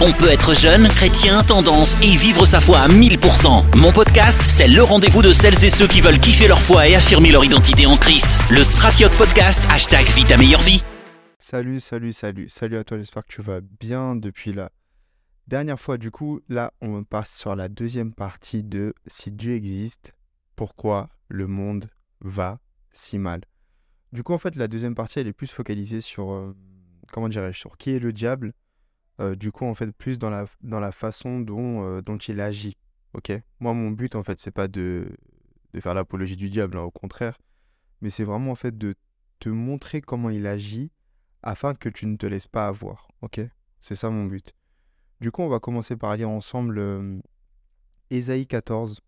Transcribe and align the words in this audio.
On 0.00 0.12
peut 0.12 0.30
être 0.30 0.54
jeune, 0.54 0.86
chrétien, 0.86 1.42
tendance 1.42 1.96
et 2.04 2.14
vivre 2.14 2.46
sa 2.46 2.60
foi 2.60 2.78
à 2.78 2.86
1000%. 2.86 3.76
Mon 3.76 3.90
podcast, 3.90 4.48
c'est 4.48 4.68
le 4.68 4.80
rendez-vous 4.80 5.22
de 5.22 5.32
celles 5.32 5.64
et 5.64 5.70
ceux 5.70 5.88
qui 5.88 6.00
veulent 6.00 6.20
kiffer 6.20 6.46
leur 6.46 6.60
foi 6.60 6.86
et 6.86 6.94
affirmer 6.94 7.32
leur 7.32 7.44
identité 7.44 7.84
en 7.84 7.96
Christ. 7.96 8.38
Le 8.48 8.62
Stratiote 8.62 9.18
Podcast, 9.18 9.66
hashtag 9.72 10.06
Vie 10.06 10.24
ta 10.24 10.36
meilleure 10.36 10.60
vie. 10.60 10.84
Salut, 11.40 11.80
salut, 11.80 12.12
salut. 12.12 12.48
Salut 12.48 12.76
à 12.76 12.84
toi, 12.84 12.96
j'espère 12.96 13.24
que 13.24 13.32
tu 13.32 13.42
vas 13.42 13.60
bien 13.60 14.14
depuis 14.14 14.52
la 14.52 14.70
dernière 15.48 15.80
fois. 15.80 15.98
Du 15.98 16.12
coup, 16.12 16.42
là, 16.48 16.72
on 16.80 17.02
passe 17.02 17.36
sur 17.36 17.56
la 17.56 17.68
deuxième 17.68 18.14
partie 18.14 18.62
de 18.62 18.94
Si 19.08 19.32
Dieu 19.32 19.56
existe, 19.56 20.14
pourquoi 20.54 21.08
le 21.26 21.48
monde 21.48 21.90
va 22.20 22.60
si 22.92 23.18
mal. 23.18 23.40
Du 24.12 24.22
coup, 24.22 24.32
en 24.32 24.38
fait, 24.38 24.54
la 24.54 24.68
deuxième 24.68 24.94
partie, 24.94 25.18
elle 25.18 25.26
est 25.26 25.32
plus 25.32 25.50
focalisée 25.50 26.02
sur, 26.02 26.30
euh, 26.30 26.54
comment 27.12 27.28
dirais-je, 27.28 27.58
sur 27.58 27.76
qui 27.76 27.90
est 27.90 27.98
le 27.98 28.12
diable. 28.12 28.52
Euh, 29.20 29.34
du 29.34 29.50
coup, 29.52 29.64
en 29.64 29.74
fait, 29.74 29.90
plus 29.92 30.18
dans 30.18 30.30
la, 30.30 30.46
dans 30.60 30.80
la 30.80 30.92
façon 30.92 31.40
dont, 31.40 31.84
euh, 31.84 32.02
dont 32.02 32.18
il 32.18 32.40
agit. 32.40 32.76
Ok? 33.14 33.32
Moi, 33.60 33.74
mon 33.74 33.90
but, 33.90 34.14
en 34.14 34.22
fait, 34.22 34.38
c'est 34.38 34.52
pas 34.52 34.68
de, 34.68 35.08
de 35.72 35.80
faire 35.80 35.94
l'apologie 35.94 36.36
du 36.36 36.50
diable, 36.50 36.78
hein, 36.78 36.82
au 36.82 36.90
contraire. 36.90 37.38
Mais 38.00 38.10
c'est 38.10 38.24
vraiment, 38.24 38.52
en 38.52 38.56
fait, 38.56 38.76
de 38.76 38.94
te 39.40 39.48
montrer 39.48 40.00
comment 40.00 40.30
il 40.30 40.46
agit 40.46 40.92
afin 41.42 41.74
que 41.74 41.88
tu 41.88 42.06
ne 42.06 42.16
te 42.16 42.26
laisses 42.26 42.46
pas 42.48 42.68
avoir. 42.68 43.08
Ok? 43.22 43.40
C'est 43.80 43.94
ça 43.94 44.10
mon 44.10 44.24
but. 44.24 44.54
Du 45.20 45.30
coup, 45.32 45.42
on 45.42 45.48
va 45.48 45.58
commencer 45.58 45.96
par 45.96 46.16
lire 46.16 46.28
ensemble 46.30 46.78
euh, 46.78 47.18
Ésaïe 48.10 48.46
14, 48.46 49.00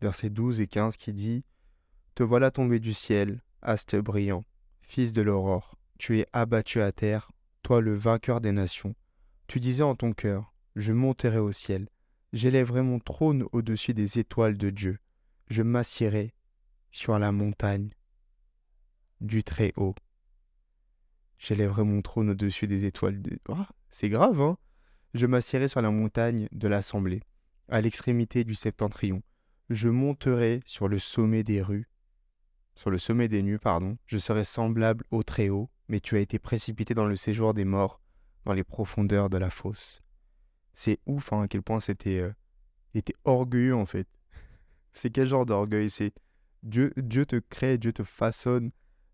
versets 0.00 0.30
12 0.30 0.60
et 0.60 0.66
15 0.66 0.96
qui 0.96 1.12
dit 1.12 1.44
Te 2.14 2.22
voilà 2.22 2.50
tombé 2.50 2.78
du 2.78 2.94
ciel, 2.94 3.42
astre 3.60 3.98
brillant, 3.98 4.44
fils 4.80 5.12
de 5.12 5.22
l'aurore. 5.22 5.76
Tu 5.98 6.18
es 6.20 6.26
abattu 6.32 6.80
à 6.80 6.90
terre, 6.90 7.30
toi 7.62 7.80
le 7.80 7.94
vainqueur 7.94 8.40
des 8.40 8.52
nations. 8.52 8.94
Tu 9.52 9.60
disais 9.60 9.82
en 9.82 9.94
ton 9.94 10.14
cœur 10.14 10.54
Je 10.76 10.94
monterai 10.94 11.36
au 11.36 11.52
ciel, 11.52 11.90
j'élèverai 12.32 12.80
mon 12.80 12.98
trône 12.98 13.44
au-dessus 13.52 13.92
des 13.92 14.18
étoiles 14.18 14.56
de 14.56 14.70
Dieu. 14.70 14.98
Je 15.48 15.60
m'assierai 15.60 16.32
sur 16.90 17.18
la 17.18 17.32
montagne 17.32 17.90
du 19.20 19.44
Très-Haut. 19.44 19.94
J'élèverai 21.36 21.84
mon 21.84 22.00
trône 22.00 22.30
au-dessus 22.30 22.66
des 22.66 22.86
étoiles. 22.86 23.20
De... 23.20 23.38
Ah, 23.50 23.68
c'est 23.90 24.08
grave, 24.08 24.40
hein 24.40 24.56
Je 25.12 25.26
m'assierai 25.26 25.68
sur 25.68 25.82
la 25.82 25.90
montagne 25.90 26.48
de 26.52 26.68
l'assemblée, 26.68 27.20
à 27.68 27.82
l'extrémité 27.82 28.44
du 28.44 28.54
septentrion. 28.54 29.22
Je 29.68 29.90
monterai 29.90 30.60
sur 30.64 30.88
le 30.88 30.98
sommet 30.98 31.44
des 31.44 31.60
rues, 31.60 31.90
sur 32.74 32.88
le 32.88 32.96
sommet 32.96 33.28
des 33.28 33.42
nues, 33.42 33.58
pardon. 33.58 33.98
Je 34.06 34.16
serai 34.16 34.44
semblable 34.44 35.04
au 35.10 35.22
Très-Haut, 35.22 35.68
mais 35.88 36.00
tu 36.00 36.16
as 36.16 36.20
été 36.20 36.38
précipité 36.38 36.94
dans 36.94 37.04
le 37.04 37.16
séjour 37.16 37.52
des 37.52 37.66
morts, 37.66 38.01
dans 38.44 38.52
les 38.52 38.64
profondeurs 38.64 39.30
de 39.30 39.38
la 39.38 39.50
fosse. 39.50 40.02
C'est 40.72 40.98
ouf 41.06 41.32
hein, 41.32 41.42
à 41.42 41.48
quel 41.48 41.62
point 41.62 41.80
c'était 41.80 42.20
euh, 42.20 42.32
était 42.94 43.16
orgueilleux 43.24 43.74
en 43.74 43.86
fait. 43.86 44.08
C'est 44.92 45.10
quel 45.10 45.26
genre 45.26 45.46
d'orgueil? 45.46 45.90
C'est 45.90 46.12
Dieu, 46.62 46.92
Dieu 46.96 47.26
te 47.26 47.36
crée, 47.36 47.78
Dieu 47.78 47.92
te 47.92 48.04
façonne 48.04 48.70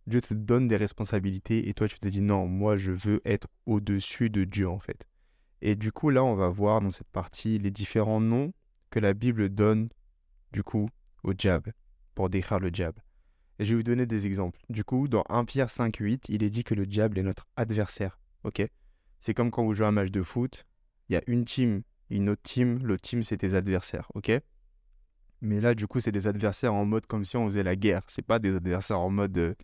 Dieu 0.09 0.23
te 0.23 0.33
donne 0.33 0.69
des 0.69 0.79
responsabilités 0.79 1.69
et 1.69 1.75
toi 1.75 1.87
tu 1.87 1.99
te 1.99 2.09
dis 2.09 2.23
non, 2.23 2.47
moi 2.47 2.77
je 2.77 2.93
veux 2.93 3.21
être 3.27 3.47
au-dessus 3.67 4.31
de 4.31 4.45
Dieu 4.45 4.67
en 4.67 4.79
fait. 4.79 5.07
Et 5.61 5.77
du 5.77 5.93
coup 5.93 6.09
là 6.09 6.25
on 6.25 6.35
va 6.35 6.49
voir 6.49 6.81
dans 6.81 6.91
cette 6.91 7.09
partie 7.09 7.59
les 7.59 7.71
différents 7.71 8.21
noms 8.21 8.55
que 8.89 9.01
la 9.01 9.13
Bible 9.13 9.51
donne 9.51 9.91
du 10.53 10.63
coup 10.63 10.89
au 11.25 11.35
diable 11.35 11.75
pour 12.15 12.31
décrire 12.31 12.59
le 12.59 12.71
diable. 12.71 13.05
Et 13.59 13.67
je 13.67 13.71
vais 13.71 13.77
vous 13.77 13.83
donner 13.83 14.07
des 14.07 14.27
exemples. 14.27 14.59
Du 14.71 14.83
coup 14.83 15.09
dans 15.09 15.25
1 15.29 15.45
Pierre 15.45 15.71
5, 15.71 15.97
8, 15.97 16.31
il 16.31 16.43
est 16.43 16.51
dit 16.51 16.65
que 16.65 16.75
le 16.75 16.87
diable 16.87 17.19
est 17.19 17.23
notre 17.23 17.47
adversaire. 17.57 18.19
Ok? 18.45 18.67
C'est 19.19 19.35
comme 19.35 19.51
quand 19.51 19.65
vous 19.65 19.75
jouez 19.75 19.87
un 19.87 19.93
match 19.93 20.11
de 20.11 20.23
foot, 20.23 20.65
il 21.09 21.15
y 21.15 21.17
a 21.17 21.23
une 21.27 21.45
team, 21.45 21.83
une 22.11 22.29
autre 22.29 22.43
team, 22.43 22.79
l'autre 22.83 23.03
team 23.03 23.23
c'est 23.23 23.39
tes 23.39 23.55
adversaires. 23.55 24.11
Ok? 24.15 24.31
Mais 25.41 25.61
là, 25.61 25.75
du 25.75 25.87
coup, 25.87 26.01
c'est 26.01 26.13
des 26.13 26.27
adversaires 26.27 26.75
en 26.75 26.85
mode 26.85 27.07
comme 27.07 27.25
si 27.25 27.37
on 27.37 27.47
faisait 27.47 27.63
la 27.63 27.77
guerre. 27.77 28.03
C'est 28.09 28.23
pas 28.23 28.39
des 28.39 28.55
adversaires 28.55 28.99
en 29.01 29.11
mode 29.11 29.39
euh, 29.39 29.55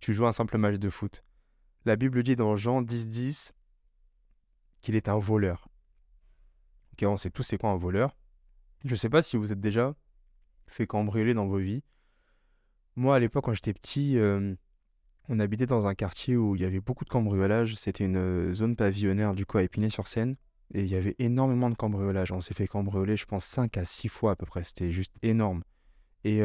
tu 0.00 0.12
joues 0.12 0.26
un 0.26 0.32
simple 0.32 0.58
match 0.58 0.78
de 0.78 0.90
foot. 0.90 1.24
La 1.84 1.96
Bible 1.96 2.22
dit 2.22 2.36
dans 2.36 2.56
Jean 2.56 2.82
10, 2.82 3.06
10 3.06 3.54
qu'il 4.82 4.96
est 4.96 5.08
un 5.08 5.18
voleur. 5.18 5.68
Ok, 6.92 7.06
on 7.08 7.16
sait 7.16 7.30
tous 7.30 7.42
c'est 7.42 7.58
quoi 7.58 7.70
un 7.70 7.76
voleur. 7.76 8.16
Je 8.84 8.94
sais 8.94 9.08
pas 9.08 9.22
si 9.22 9.36
vous 9.36 9.52
êtes 9.52 9.60
déjà 9.60 9.94
fait 10.66 10.86
cambrioler 10.86 11.34
dans 11.34 11.46
vos 11.46 11.58
vies. 11.58 11.82
Moi, 12.96 13.14
à 13.14 13.18
l'époque, 13.18 13.44
quand 13.44 13.54
j'étais 13.54 13.74
petit, 13.74 14.18
euh, 14.18 14.54
on 15.28 15.38
habitait 15.40 15.66
dans 15.66 15.86
un 15.86 15.94
quartier 15.94 16.36
où 16.36 16.56
il 16.56 16.62
y 16.62 16.64
avait 16.64 16.80
beaucoup 16.80 17.04
de 17.04 17.10
cambriolage. 17.10 17.74
C'était 17.76 18.04
une 18.04 18.16
euh, 18.16 18.52
zone 18.52 18.76
pavillonnaire, 18.76 19.34
du 19.34 19.46
coup, 19.46 19.58
à 19.58 19.62
Épinay-sur-Seine. 19.62 20.36
Et 20.74 20.82
il 20.82 20.88
y 20.88 20.96
avait 20.96 21.16
énormément 21.18 21.70
de 21.70 21.76
cambriolage. 21.76 22.32
On 22.32 22.40
s'est 22.40 22.54
fait 22.54 22.66
cambrioler, 22.66 23.16
je 23.16 23.26
pense, 23.26 23.44
5 23.44 23.76
à 23.76 23.84
6 23.84 24.08
fois 24.08 24.32
à 24.32 24.36
peu 24.36 24.46
près. 24.46 24.64
C'était 24.64 24.90
juste 24.90 25.12
énorme. 25.22 25.62
Et 26.24 26.42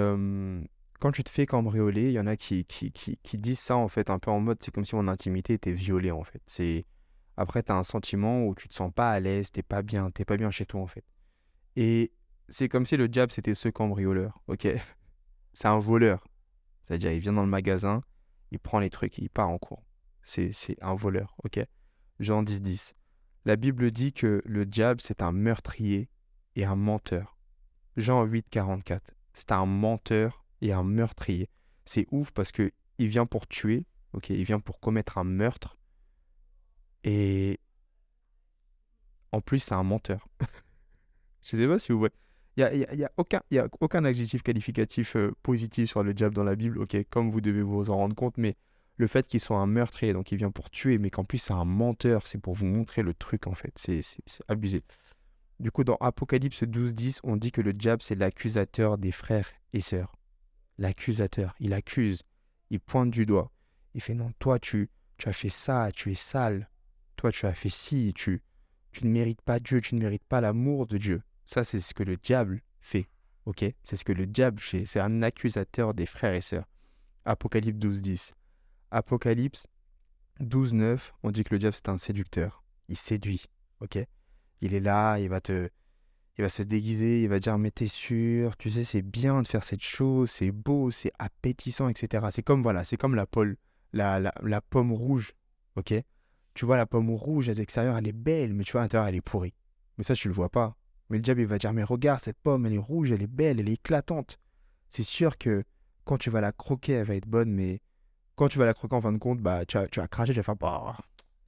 quand 1.02 1.12
tu 1.12 1.24
te 1.24 1.32
fais 1.32 1.48
cambrioler, 1.48 2.10
il 2.10 2.12
y 2.12 2.20
en 2.20 2.28
a 2.28 2.38
qui, 2.38 2.64
qui, 2.66 2.92
qui, 2.92 3.38
disent 3.38 3.60
ça 3.60 3.76
en 3.76 3.88
fait 3.88 4.12
un 4.12 4.20
peu 4.20 4.30
en 4.30 4.40
mode 4.40 4.60
c'est 4.62 4.72
comme 4.72 4.86
si 4.86 4.96
mon 4.96 5.08
intimité 5.08 5.54
était 5.54 5.72
violée 5.72 6.12
en 6.12 6.24
fait. 6.24 6.42
C'est 6.46 6.86
après 7.38 7.64
tu 7.64 7.72
as 7.72 7.76
un 7.76 7.82
sentiment 7.84 8.46
où 8.46 8.54
tu 8.54 8.70
te 8.70 8.76
sens 8.76 8.94
pas 8.94 9.10
à 9.10 9.20
l'aise, 9.20 9.52
t'es 9.52 9.64
pas 9.64 9.82
bien, 9.82 10.12
t'es 10.12 10.26
pas 10.26 10.38
bien 10.38 10.52
chez 10.52 10.66
toi 10.66 10.80
en 10.80 10.86
fait. 10.86 11.04
Et 11.76 12.12
c'est 12.50 12.70
comme 12.70 12.86
si 12.86 12.98
le 12.98 13.08
diable 13.08 13.32
c'était 13.32 13.56
ce 13.56 13.68
cambrioleur, 13.68 14.40
ok? 14.48 14.68
C'est 15.54 15.68
un 15.68 15.80
voleur. 15.80 16.26
C'est-à-dire 16.80 17.12
il 17.12 17.20
vient 17.20 17.34
dans 17.34 17.44
le 17.44 17.50
magasin, 17.50 18.04
il 18.52 18.60
prend 18.60 18.80
les 18.80 18.90
trucs 18.90 19.18
il 19.18 19.30
part 19.30 19.50
en 19.50 19.58
cours. 19.58 19.84
C'est 20.24 20.54
un 20.82 20.94
voleur, 20.94 21.36
ok? 21.44 21.60
Jean 22.20 22.44
10 22.44 22.62
10. 22.62 22.96
La 23.46 23.56
Bible 23.56 23.92
dit 23.92 24.14
que 24.14 24.42
le 24.46 24.66
diable 24.66 25.02
c'est 25.02 25.22
un 25.22 25.32
meurtrier 25.32 26.10
et 26.56 26.66
un 26.66 26.76
menteur. 26.76 27.38
Jean 27.98 28.24
8 28.24 28.48
44. 28.50 29.16
C'est 29.34 29.52
un 29.52 29.66
menteur 29.66 30.46
et 30.62 30.74
un 30.74 30.84
meurtrier. 30.84 31.50
C'est 31.86 32.06
ouf 32.12 32.32
parce 32.32 32.52
que 32.52 32.72
il 33.00 33.08
vient 33.08 33.26
pour 33.26 33.48
tuer, 33.48 33.86
ok, 34.14 34.30
il 34.30 34.44
vient 34.44 34.60
pour 34.60 34.80
commettre 34.80 35.18
un 35.18 35.24
meurtre 35.24 35.78
et 37.04 37.60
en 39.32 39.42
plus 39.42 39.60
c'est 39.60 39.74
un 39.74 39.84
menteur. 39.84 40.28
Je 41.42 41.58
sais 41.58 41.68
pas 41.68 41.80
si 41.80 41.92
vous 41.92 42.00
voyez. 42.00 42.14
Il 42.58 42.66
n'y 42.66 42.86
a, 42.86 42.96
y 42.96 43.60
a, 43.60 43.70
aucun, 43.80 44.06
adjectif 44.06 44.44
qualificatif 44.44 45.16
euh, 45.16 45.32
positif 45.42 45.90
sur 45.90 46.04
le 46.04 46.14
diable 46.14 46.36
dans 46.36 46.44
la 46.44 46.56
Bible, 46.56 46.80
ok, 46.80 46.98
comme 47.10 47.32
vous 47.32 47.42
devez 47.42 47.62
vous 47.62 47.90
en 47.90 47.96
rendre 47.96 48.16
compte, 48.16 48.38
mais 48.38 48.58
le 48.98 49.08
fait 49.08 49.26
qu'il 49.26 49.40
soit 49.40 49.58
un 49.58 49.68
meurtrier, 49.68 50.14
donc 50.14 50.32
il 50.32 50.38
vient 50.38 50.52
pour 50.52 50.70
tuer, 50.70 50.98
mais 50.98 51.10
qu'en 51.10 51.24
plus 51.24 51.38
c'est 51.38 51.54
un 51.54 51.66
menteur, 51.66 52.28
c'est 52.28 52.40
pour 52.40 52.54
vous 52.54 52.66
montrer 52.66 53.04
le 53.04 53.14
truc 53.14 53.48
en 53.48 53.54
fait, 53.54 53.74
c'est 53.78 54.02
abusé. 54.50 54.84
Du 55.60 55.72
coup, 55.72 55.84
dans 55.84 55.96
Apocalypse 55.98 56.64
12.10, 56.64 57.20
on 57.24 57.38
dit 57.38 57.52
que 57.52 57.62
le 57.62 57.72
diable 57.72 58.02
c'est 58.02 58.16
l'accusateur 58.16 58.98
des 58.98 59.12
frères 59.12 59.50
et 59.74 59.80
sœurs 59.80 60.16
l'accusateur. 60.82 61.56
Il 61.60 61.74
accuse, 61.74 62.24
il 62.70 62.80
pointe 62.80 63.12
du 63.12 63.26
doigt. 63.26 63.52
Il 63.94 64.02
fait 64.02 64.14
non, 64.14 64.32
toi 64.40 64.60
tu, 64.60 64.90
as 65.26 65.34
fait 65.34 65.50
ça, 65.50 65.92
tu 65.94 66.12
es 66.12 66.16
sale. 66.16 66.70
Toi 67.16 67.32
tu 67.32 67.46
as 67.46 67.54
fait 67.54 67.70
ci, 67.70 68.14
tu 68.16 68.42
ne 69.04 69.10
mérites 69.10 69.42
pas 69.42 69.60
Dieu, 69.60 69.80
tu 69.80 69.96
ne 69.96 70.02
mérites 70.02 70.26
pas 70.26 70.42
l'amour 70.42 70.88
de 70.88 70.98
Dieu. 70.98 71.22
Ça 71.52 71.66
c'est 71.66 71.82
ce 71.82 71.94
que 71.94 72.04
le 72.04 72.16
diable 72.16 72.62
fait. 72.80 73.10
Ok? 73.46 73.66
C'est 73.84 73.98
ce 73.98 74.06
que 74.06 74.14
le 74.14 74.26
diable 74.26 74.62
fait. 74.62 74.86
C'est 74.86 75.02
un 75.02 75.22
accusateur 75.22 75.94
des 75.94 76.06
frères 76.06 76.34
et 76.34 76.42
sœurs. 76.42 76.64
Apocalypse 77.26 77.78
12, 77.78 78.02
10. 78.02 78.34
Apocalypse 78.90 79.68
12, 80.40 80.72
9, 80.72 81.14
on 81.24 81.32
dit 81.32 81.44
que 81.44 81.54
le 81.54 81.60
diable 81.60 81.76
c'est 81.76 81.90
un 81.90 81.98
séducteur. 81.98 82.64
Il 82.88 82.96
séduit. 82.96 83.48
Ok? 83.82 83.98
Il 84.62 84.74
est 84.74 84.80
là, 84.80 85.18
il 85.20 85.28
va 85.28 85.42
te, 85.42 85.68
il 86.38 86.42
va 86.42 86.48
se 86.48 86.64
déguiser, 86.64 87.24
il 87.24 87.28
va 87.28 87.40
dire 87.40 87.58
mais 87.58 87.72
t'es 87.72 87.90
sûr, 87.90 88.56
tu 88.56 88.72
sais 88.72 88.86
c'est 88.86 89.02
bien 89.02 89.42
de 89.42 89.48
faire 89.48 89.66
cette 89.66 89.84
chose, 89.84 90.32
c'est 90.32 90.52
beau, 90.52 90.90
c'est 90.90 91.12
appétissant, 91.20 91.90
etc. 91.90 92.28
C'est 92.32 92.44
comme 92.44 92.64
voilà, 92.64 92.86
c'est 92.86 92.96
comme 92.96 93.16
la, 93.16 93.28
la, 93.92 94.34
la, 94.42 94.62
pomme 94.62 94.94
rouge, 94.94 95.34
ok? 95.76 95.96
Tu 96.54 96.66
vois 96.66 96.78
la 96.78 96.86
pomme 96.86 97.10
rouge 97.10 97.50
à 97.50 97.54
l'extérieur 97.54 97.98
elle 97.98 98.08
est 98.08 98.14
belle, 98.14 98.54
mais 98.54 98.64
tu 98.64 98.72
vois 98.72 98.82
à 98.82 98.84
l'intérieur 98.86 99.10
elle 99.10 99.16
est 99.16 99.22
pourrie. 99.22 99.54
Mais 99.98 100.06
ça 100.06 100.16
tu 100.16 100.30
le 100.30 100.34
vois 100.34 100.50
pas. 100.50 100.78
Mais 101.12 101.18
le 101.18 101.24
diable 101.24 101.42
il 101.42 101.48
va 101.48 101.58
dire 101.58 101.74
mais 101.74 101.84
regarde 101.84 102.22
cette 102.22 102.40
pomme, 102.40 102.66
elle 102.66 102.74
est 102.74 102.78
rouge, 102.78 103.12
elle 103.12 103.22
est 103.22 103.28
belle, 103.28 103.60
elle 103.60 103.68
est 103.68 103.74
éclatante. 103.74 104.40
C'est 104.88 105.04
sûr 105.04 105.38
que 105.38 105.66
quand 106.06 106.18
tu 106.18 106.30
vas 106.30 106.40
la 106.40 106.54
croquer 106.54 106.94
elle 106.94 107.06
va 107.06 107.16
être 107.16 107.28
bonne, 107.28 107.52
mais 107.52 107.82
quand 108.36 108.48
tu 108.48 108.58
vas 108.58 108.66
la 108.66 108.74
croquer 108.74 108.96
en 108.96 109.02
fin 109.02 109.12
de 109.12 109.18
compte, 109.18 109.40
bah 109.40 109.66
tu 109.66 109.78
vas, 109.78 109.88
tu 109.90 110.00
vas 110.00 110.08
cracher, 110.08 110.32
tu 110.32 110.40
vas 110.40 110.44
faire 110.44 110.56
bah 110.56 110.98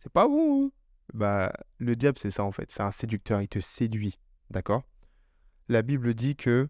c'est 0.02 0.12
pas 0.12 0.28
bon. 0.28 0.66
Hein. 0.66 0.72
bah 1.14 1.54
le 1.80 1.96
diable 1.96 2.20
c'est 2.20 2.30
ça 2.30 2.44
en 2.44 2.52
fait, 2.52 2.72
c'est 2.72 2.84
un 2.84 2.92
séducteur, 2.92 3.42
il 3.42 3.48
te 3.48 3.60
séduit. 3.60 4.20
D'accord? 4.50 4.84
La 5.70 5.82
Bible 5.82 6.14
dit 6.14 6.36
que 6.36 6.68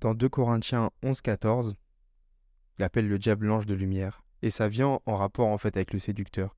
dans 0.00 0.14
2 0.14 0.28
Corinthiens 0.30 0.90
11-14, 1.02 1.74
il 2.78 2.82
appelle 2.82 3.08
le 3.08 3.18
diable 3.18 3.46
l'ange 3.46 3.66
de 3.66 3.74
lumière. 3.74 4.24
Et 4.40 4.48
ça 4.48 4.68
vient 4.68 5.00
en 5.04 5.16
rapport 5.16 5.48
en 5.48 5.58
fait 5.58 5.76
avec 5.76 5.92
le 5.92 5.98
séducteur. 5.98 6.56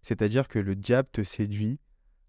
C'est-à-dire 0.00 0.48
que 0.48 0.58
le 0.58 0.74
diable 0.74 1.10
te 1.12 1.22
séduit 1.22 1.78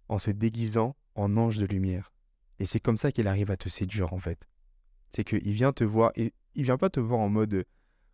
en 0.09 0.19
se 0.19 0.31
déguisant 0.31 0.97
en 1.15 1.38
ange 1.38 1.57
de 1.57 1.65
lumière. 1.65 2.12
Et 2.59 2.65
c'est 2.65 2.79
comme 2.79 2.97
ça 2.97 3.11
qu'il 3.11 3.27
arrive 3.27 3.51
à 3.51 3.57
te 3.57 3.69
séduire 3.69 4.13
en 4.13 4.19
fait. 4.19 4.47
C'est 5.11 5.23
qu'il 5.23 5.53
vient 5.53 5.73
te 5.73 5.83
voir, 5.83 6.11
et 6.15 6.33
il 6.56 6.63
vient 6.63 6.77
pas 6.77 6.89
te 6.89 7.00
voir 7.00 7.19
en 7.19 7.29
mode 7.29 7.65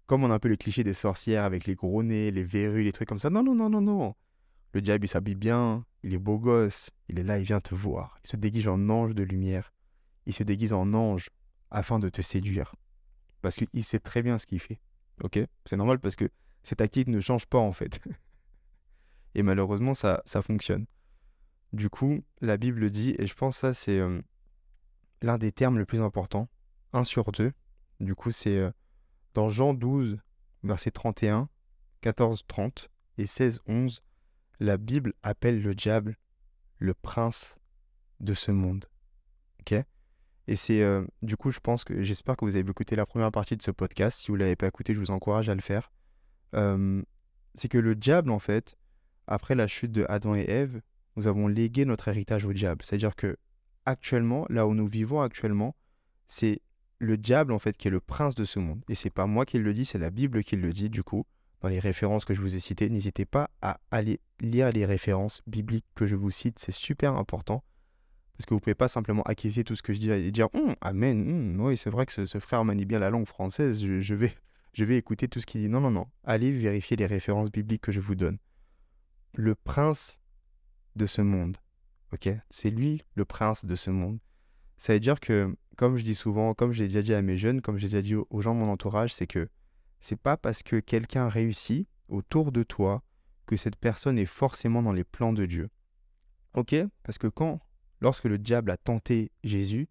comme 0.06 0.24
on 0.24 0.31
a 0.31 0.36
un 0.36 0.39
peu 0.39 0.50
le 0.50 0.56
cliché 0.56 0.83
des 0.83 0.94
sorcières 0.94 1.44
avec 1.44 1.65
les 1.65 1.75
gros 1.75 2.03
nez, 2.03 2.31
les 2.31 2.44
verrues, 2.44 2.83
les 2.83 2.92
trucs 2.92 3.09
comme 3.09 3.19
ça. 3.19 3.30
Non, 3.30 3.44
non, 3.44 3.56
non, 3.56 3.69
non, 3.69 3.81
non. 3.81 4.15
Le 4.74 4.81
diable 4.81 5.06
il 5.06 5.07
s'habille 5.07 5.36
bien, 5.36 5.86
il 6.03 6.13
est 6.13 6.19
beau 6.19 6.38
gosse, 6.38 6.92
il 7.09 7.18
est 7.18 7.24
là, 7.24 7.39
il 7.39 7.45
vient 7.45 7.62
te 7.62 7.74
voir. 7.74 8.18
Il 8.24 8.30
se 8.30 8.36
déguise 8.36 8.68
en 8.68 8.89
ange 8.89 9.15
de 9.15 9.24
lumière. 9.24 9.74
Il 10.25 10.33
se 10.33 10.44
déguise 10.44 10.74
en 10.74 10.94
ange 10.94 11.30
afin 11.71 11.98
de 11.98 12.09
te 12.09 12.21
séduire. 12.21 12.75
Parce 13.41 13.56
qu'il 13.56 13.83
sait 13.83 14.00
très 14.00 14.21
bien 14.21 14.38
ce 14.38 14.45
qu'il 14.45 14.59
fait. 14.59 14.80
Ok? 15.24 15.39
C'est 15.65 15.77
normal 15.77 16.00
parce 16.00 16.15
que 16.15 16.30
cette 16.63 16.80
tactique 16.80 17.07
ne 17.07 17.19
change 17.19 17.45
pas 17.45 17.57
en 17.57 17.71
fait. 17.71 18.00
et 19.36 19.44
malheureusement, 19.44 19.94
ça, 19.94 20.21
ça 20.25 20.41
fonctionne. 20.41 20.86
Du 21.74 21.89
coup, 21.89 22.24
la 22.41 22.57
Bible 22.57 22.89
dit, 22.91 23.15
et 23.18 23.27
je 23.27 23.33
pense 23.33 23.57
ça 23.57 23.74
c'est 23.74 24.00
euh, 24.00 24.21
l'un 25.25 25.39
des 25.39 25.51
termes 25.51 25.80
les 25.80 25.86
plus 25.86 26.01
importants, 26.01 26.48
1 26.94 27.04
sur 27.04 27.31
2. 27.31 27.51
Du 28.00 28.13
coup, 28.13 28.31
c'est 28.31 28.57
euh, 28.57 28.72
dans 29.33 29.50
Jean 29.50 29.74
12, 29.74 30.19
verset 30.63 30.92
31, 30.92 31.50
14, 32.01 32.45
30 32.48 32.89
et 33.18 33.25
16, 33.25 33.62
11, 33.68 34.04
la 34.60 34.77
Bible 34.77 35.13
appelle 35.24 35.62
le 35.62 35.74
diable 35.74 36.16
le 36.77 36.94
prince 36.94 37.57
de 38.19 38.33
ce 38.33 38.51
monde. 38.51 38.86
Ok? 39.62 39.74
Et 40.48 40.56
c'est 40.56 40.83
euh, 40.83 41.04
du 41.24 41.36
coup, 41.36 41.50
je 41.50 41.60
pense 41.60 41.83
que 41.83 42.04
j'espère 42.04 42.38
que 42.38 42.45
vous 42.45 42.56
avez 42.56 42.69
écouté 42.69 42.95
la 42.95 43.07
première 43.07 43.31
partie 43.31 43.57
de 43.57 43.63
ce 43.63 43.72
podcast. 43.72 44.19
Si 44.19 44.27
vous 44.27 44.38
ne 44.38 44.42
l'avez 44.42 44.56
pas 44.56 44.68
écouté, 44.68 44.94
je 44.94 45.00
vous 45.00 45.10
encourage 45.10 45.50
à 45.50 45.56
le 45.56 45.62
faire. 45.62 45.92
c'est 46.54 47.68
que 47.68 47.77
le 47.80 47.95
diable, 47.95 48.30
en 48.30 48.39
fait, 48.39 48.77
après 49.25 49.56
la 49.56 49.68
chute 49.68 49.92
de 49.92 50.06
Adam 50.07 50.36
et 50.36 50.45
Ève, 50.48 50.81
nous 51.16 51.25
avons 51.25 51.48
légué 51.48 51.86
notre 51.86 52.10
héritage 52.10 52.45
au 52.45 52.54
diable. 52.54 52.83
C'est-à-dire 52.83 53.16
que 53.16 53.38
actuellement, 53.86 54.46
là 54.50 54.68
où 54.68 54.74
nous 54.74 54.88
vivons 54.88 55.22
actuellement, 55.22 55.76
c'est 56.28 56.62
le 57.00 57.18
diable 57.18 57.52
en 57.52 57.60
fait 57.60 57.78
qui 57.78 57.88
est 57.88 57.92
le 57.92 58.00
prince 58.00 58.36
de 58.36 58.46
ce 58.46 58.60
monde. 58.60 58.84
Et 58.90 58.96
c'est 58.96 59.10
pas 59.10 59.26
moi 59.26 59.46
qui 59.46 59.60
le 59.60 59.74
dis, 59.74 59.86
c'est 59.86 59.98
la 59.98 60.12
Bible 60.12 60.44
qui 60.44 60.56
le 60.56 60.72
dit 60.72 60.90
du 60.90 61.04
coup. 61.04 61.26
Dans 61.62 61.70
les 61.70 61.80
références 61.80 62.26
que 62.26 62.34
je 62.34 62.42
vous 62.42 62.56
ai 62.56 62.60
citées, 62.60 62.90
n'hésitez 62.90 63.26
pas 63.26 63.50
à 63.62 63.80
aller 63.90 64.20
lire 64.40 64.72
les 64.72 64.86
références 64.86 65.42
bibliques 65.48 65.86
que 65.96 66.06
je 66.06 66.16
vous 66.16 66.30
cite, 66.30 66.60
c'est 66.60 66.72
super 66.72 67.16
important. 67.16 67.64
Parce 68.38 68.46
que 68.46 68.54
vous 68.54 68.60
pouvez 68.60 68.76
pas 68.76 68.90
simplement 68.90 69.24
acquiescer 69.24 69.64
tout 69.64 69.76
ce 69.76 69.82
que 69.82 69.94
je 69.94 70.00
dis 70.00 70.12
et 70.12 70.32
dire 70.32 70.50
hum, 70.54 70.76
Amen, 70.82 71.56
hum, 71.58 71.62
oui, 71.62 71.78
c'est 71.78 71.90
vrai 71.90 72.06
que 72.06 72.26
ce, 72.26 72.40
frère 72.40 72.66
manie 72.66 72.86
bien 72.86 73.00
la 73.00 73.10
langue 73.10 73.26
française, 73.26 73.84
je, 73.84 74.14
vais, 74.14 74.34
je 74.74 74.84
vais 74.84 74.98
écouter 74.98 75.28
tout 75.28 75.40
ce 75.40 75.46
qu'il 75.46 75.62
dit. 75.62 75.70
Non, 75.70 75.80
non, 75.80 75.92
non. 75.92 76.08
Allez 76.24 76.52
vérifier 76.52 76.98
les 76.98 77.06
références 77.06 77.52
bibliques 77.52 77.82
que 77.82 77.92
je 77.92 78.02
vous 78.02 78.16
donne. 78.16 78.38
Le 79.34 79.56
prince 79.56 80.20
de 80.96 81.06
ce 81.06 81.22
monde. 81.22 81.58
C'est 82.50 82.69
lui 82.69 83.03
le 83.15 83.25
prince 83.25 83.65
de 83.65 83.75
ce 83.75 83.89
monde. 83.89 84.19
Ça 84.77 84.94
veut 84.94 85.00
dire 85.00 85.19
que, 85.19 85.56
comme 85.77 85.97
je 85.97 86.03
dis 86.03 86.15
souvent, 86.15 86.53
comme 86.53 86.71
j'ai 86.71 86.88
déjà 86.88 87.01
dit 87.01 87.13
à 87.13 87.21
mes 87.21 87.38
jeunes, 87.38 87.62
comme 87.62 87.77
j'ai 87.77 87.88
déjà 87.88 88.01
dit 88.01 88.15
aux 88.15 88.41
gens 88.41 88.53
de 88.53 88.59
mon 88.59 88.69
entourage, 88.71 89.13
c'est 89.13 89.27
que 89.27 89.50
c'est 90.00 90.19
pas 90.19 90.38
parce 90.38 90.63
que 90.63 90.79
quelqu'un 90.79 91.27
réussit 91.27 91.88
autour 92.09 92.51
de 92.51 92.63
toi 92.63 93.03
que 93.45 93.57
cette 93.57 93.75
personne 93.75 94.17
est 94.17 94.25
forcément 94.25 94.81
dans 94.81 94.91
les 94.91 95.03
plans 95.03 95.33
de 95.33 95.45
Dieu. 95.45 95.69
Ok? 96.53 96.75
Parce 97.03 97.17
que 97.17 97.27
quand, 97.27 97.59
lorsque 98.01 98.25
le 98.25 98.38
diable 98.38 98.71
a 98.71 98.77
tenté 98.77 99.31
Jésus, 99.44 99.88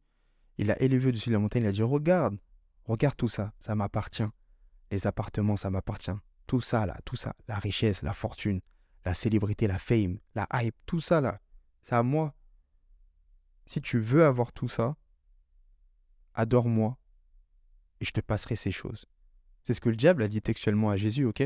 il 0.58 0.70
a 0.70 0.80
élevé 0.80 1.08
au-dessus 1.08 1.30
de 1.30 1.34
la 1.34 1.40
montagne, 1.40 1.62
il 1.62 1.68
a 1.68 1.72
dit 1.72 1.82
Regarde, 1.82 2.38
regarde 2.84 3.16
tout 3.16 3.28
ça, 3.28 3.52
ça 3.60 3.74
m'appartient. 3.74 4.28
Les 4.90 5.06
appartements, 5.06 5.56
ça 5.56 5.70
m'appartient. 5.70 6.12
Tout 6.46 6.60
ça, 6.60 6.86
là, 6.86 6.96
tout 7.04 7.16
ça, 7.16 7.34
la 7.48 7.58
richesse, 7.58 8.02
la 8.02 8.12
fortune, 8.12 8.60
la 9.04 9.14
célébrité, 9.14 9.66
la 9.66 9.78
fame, 9.78 10.18
la 10.34 10.46
hype, 10.52 10.76
tout 10.86 11.00
ça 11.00 11.20
là, 11.20 11.40
c'est 11.84 11.94
à 11.94 12.02
moi. 12.02 12.34
Si 13.66 13.82
tu 13.82 13.98
veux 13.98 14.24
avoir 14.24 14.52
tout 14.52 14.68
ça, 14.68 14.96
adore-moi 16.32 16.98
et 18.00 18.06
je 18.06 18.10
te 18.10 18.20
passerai 18.20 18.56
ces 18.56 18.72
choses. 18.72 19.06
C'est 19.64 19.74
ce 19.74 19.82
que 19.82 19.90
le 19.90 19.96
diable 19.96 20.22
a 20.22 20.28
dit 20.28 20.40
textuellement 20.40 20.90
à 20.90 20.96
Jésus, 20.96 21.26
ok? 21.26 21.42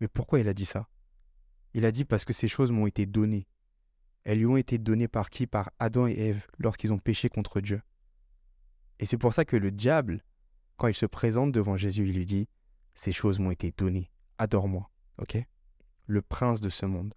Mais 0.00 0.08
pourquoi 0.08 0.40
il 0.40 0.48
a 0.48 0.54
dit 0.54 0.64
ça? 0.64 0.88
Il 1.74 1.84
a 1.84 1.92
dit 1.92 2.06
parce 2.06 2.24
que 2.24 2.32
ces 2.32 2.48
choses 2.48 2.72
m'ont 2.72 2.86
été 2.86 3.04
données. 3.04 3.46
Elles 4.24 4.38
lui 4.38 4.46
ont 4.46 4.56
été 4.56 4.78
données 4.78 5.08
par 5.08 5.28
qui? 5.28 5.46
Par 5.46 5.70
Adam 5.78 6.06
et 6.06 6.18
Ève 6.18 6.46
lorsqu'ils 6.58 6.92
ont 6.92 6.98
péché 6.98 7.28
contre 7.28 7.60
Dieu. 7.60 7.82
Et 8.98 9.04
c'est 9.04 9.18
pour 9.18 9.34
ça 9.34 9.44
que 9.44 9.56
le 9.56 9.70
diable, 9.70 10.24
quand 10.78 10.88
il 10.88 10.94
se 10.94 11.06
présente 11.06 11.52
devant 11.52 11.76
Jésus, 11.76 12.08
il 12.08 12.14
lui 12.14 12.26
dit 12.26 12.48
Ces 12.94 13.12
choses 13.12 13.38
m'ont 13.38 13.50
été 13.50 13.72
données. 13.76 14.10
Adore-moi. 14.38 14.90
Ok? 15.18 15.36
Le 16.06 16.22
prince 16.22 16.62
de 16.62 16.70
ce 16.70 16.86
monde. 16.86 17.14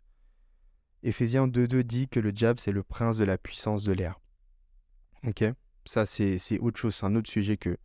Éphésiens 1.03 1.47
2.2 1.47 1.83
dit 1.83 2.07
que 2.09 2.19
le 2.19 2.31
diable, 2.31 2.59
c'est 2.59 2.71
le 2.71 2.83
prince 2.83 3.17
de 3.17 3.23
la 3.23 3.37
puissance 3.37 3.83
de 3.83 3.93
l'air. 3.93 4.19
Ok? 5.25 5.43
Ça, 5.85 6.05
c'est 6.05 6.59
autre 6.59 6.79
chose, 6.79 6.95
c'est 6.95 7.05
un 7.05 7.15
autre 7.15 7.29
sujet 7.29 7.57
que 7.57 7.77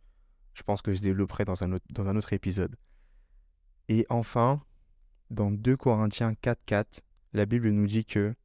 je 0.53 0.63
pense 0.63 0.81
que 0.81 0.93
je 0.93 1.01
développerai 1.01 1.45
dans 1.45 1.63
un 1.63 1.73
autre, 1.73 1.85
dans 1.89 2.07
un 2.07 2.15
autre 2.15 2.33
épisode. 2.33 2.75
Et 3.87 4.05
enfin, 4.09 4.61
dans 5.29 5.51
2 5.51 5.77
Corinthiens 5.77 6.33
4.4, 6.33 7.01
la 7.33 7.45
Bible 7.45 7.69
nous 7.69 7.87
dit 7.87 8.05
que 8.05 8.35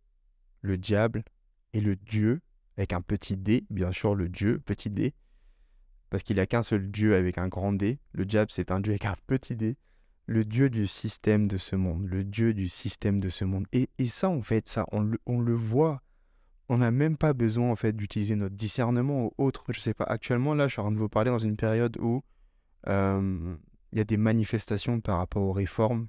le 0.62 0.78
diable 0.78 1.24
est 1.72 1.80
le 1.80 1.96
Dieu, 1.96 2.40
avec 2.76 2.92
un 2.92 3.00
petit 3.00 3.36
d, 3.36 3.64
bien 3.70 3.92
sûr 3.92 4.14
le 4.14 4.28
Dieu, 4.28 4.60
petit 4.60 4.90
d, 4.90 5.14
parce 6.10 6.24
qu'il 6.24 6.36
n'y 6.36 6.42
a 6.42 6.46
qu'un 6.46 6.62
seul 6.62 6.90
Dieu 6.90 7.14
avec 7.14 7.38
un 7.38 7.48
grand 7.48 7.72
D. 7.72 8.00
Le 8.12 8.24
diable, 8.24 8.50
c'est 8.50 8.72
un 8.72 8.80
Dieu 8.80 8.92
avec 8.92 9.04
un 9.04 9.16
petit 9.26 9.56
d 9.56 9.76
le 10.26 10.44
Dieu 10.44 10.70
du 10.70 10.86
système 10.86 11.48
de 11.48 11.58
ce 11.58 11.76
monde, 11.76 12.06
le 12.06 12.24
Dieu 12.24 12.54
du 12.54 12.68
système 12.68 13.20
de 13.20 13.28
ce 13.28 13.44
monde. 13.44 13.66
Et, 13.72 13.88
ça, 14.08 14.30
en 14.30 14.42
fait, 14.42 14.68
ça, 14.68 14.86
on 14.92 15.00
le, 15.00 15.54
voit. 15.54 16.02
On 16.68 16.78
n'a 16.78 16.90
même 16.90 17.16
pas 17.16 17.32
besoin, 17.32 17.70
en 17.70 17.76
fait, 17.76 17.96
d'utiliser 17.96 18.36
notre 18.36 18.54
discernement 18.54 19.24
ou 19.26 19.32
autre. 19.38 19.64
Je 19.70 19.80
sais 19.80 19.94
pas, 19.94 20.04
actuellement, 20.04 20.54
là, 20.54 20.68
je 20.68 20.72
suis 20.72 20.80
en 20.80 20.84
train 20.84 20.92
de 20.92 20.98
vous 20.98 21.08
parler 21.08 21.30
dans 21.30 21.38
une 21.38 21.56
période 21.56 21.96
où 21.98 22.22
il 22.86 23.98
y 23.98 24.00
a 24.00 24.04
des 24.04 24.16
manifestations 24.16 25.00
par 25.00 25.18
rapport 25.18 25.42
aux 25.42 25.52
réformes, 25.52 26.06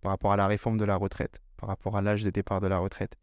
par 0.00 0.10
rapport 0.10 0.32
à 0.32 0.36
la 0.36 0.46
réforme 0.46 0.78
de 0.78 0.84
la 0.84 0.96
retraite, 0.96 1.40
par 1.56 1.68
rapport 1.68 1.96
à 1.96 2.02
l'âge 2.02 2.24
de 2.24 2.30
départ 2.30 2.60
de 2.60 2.66
la 2.66 2.78
retraite. 2.78 3.16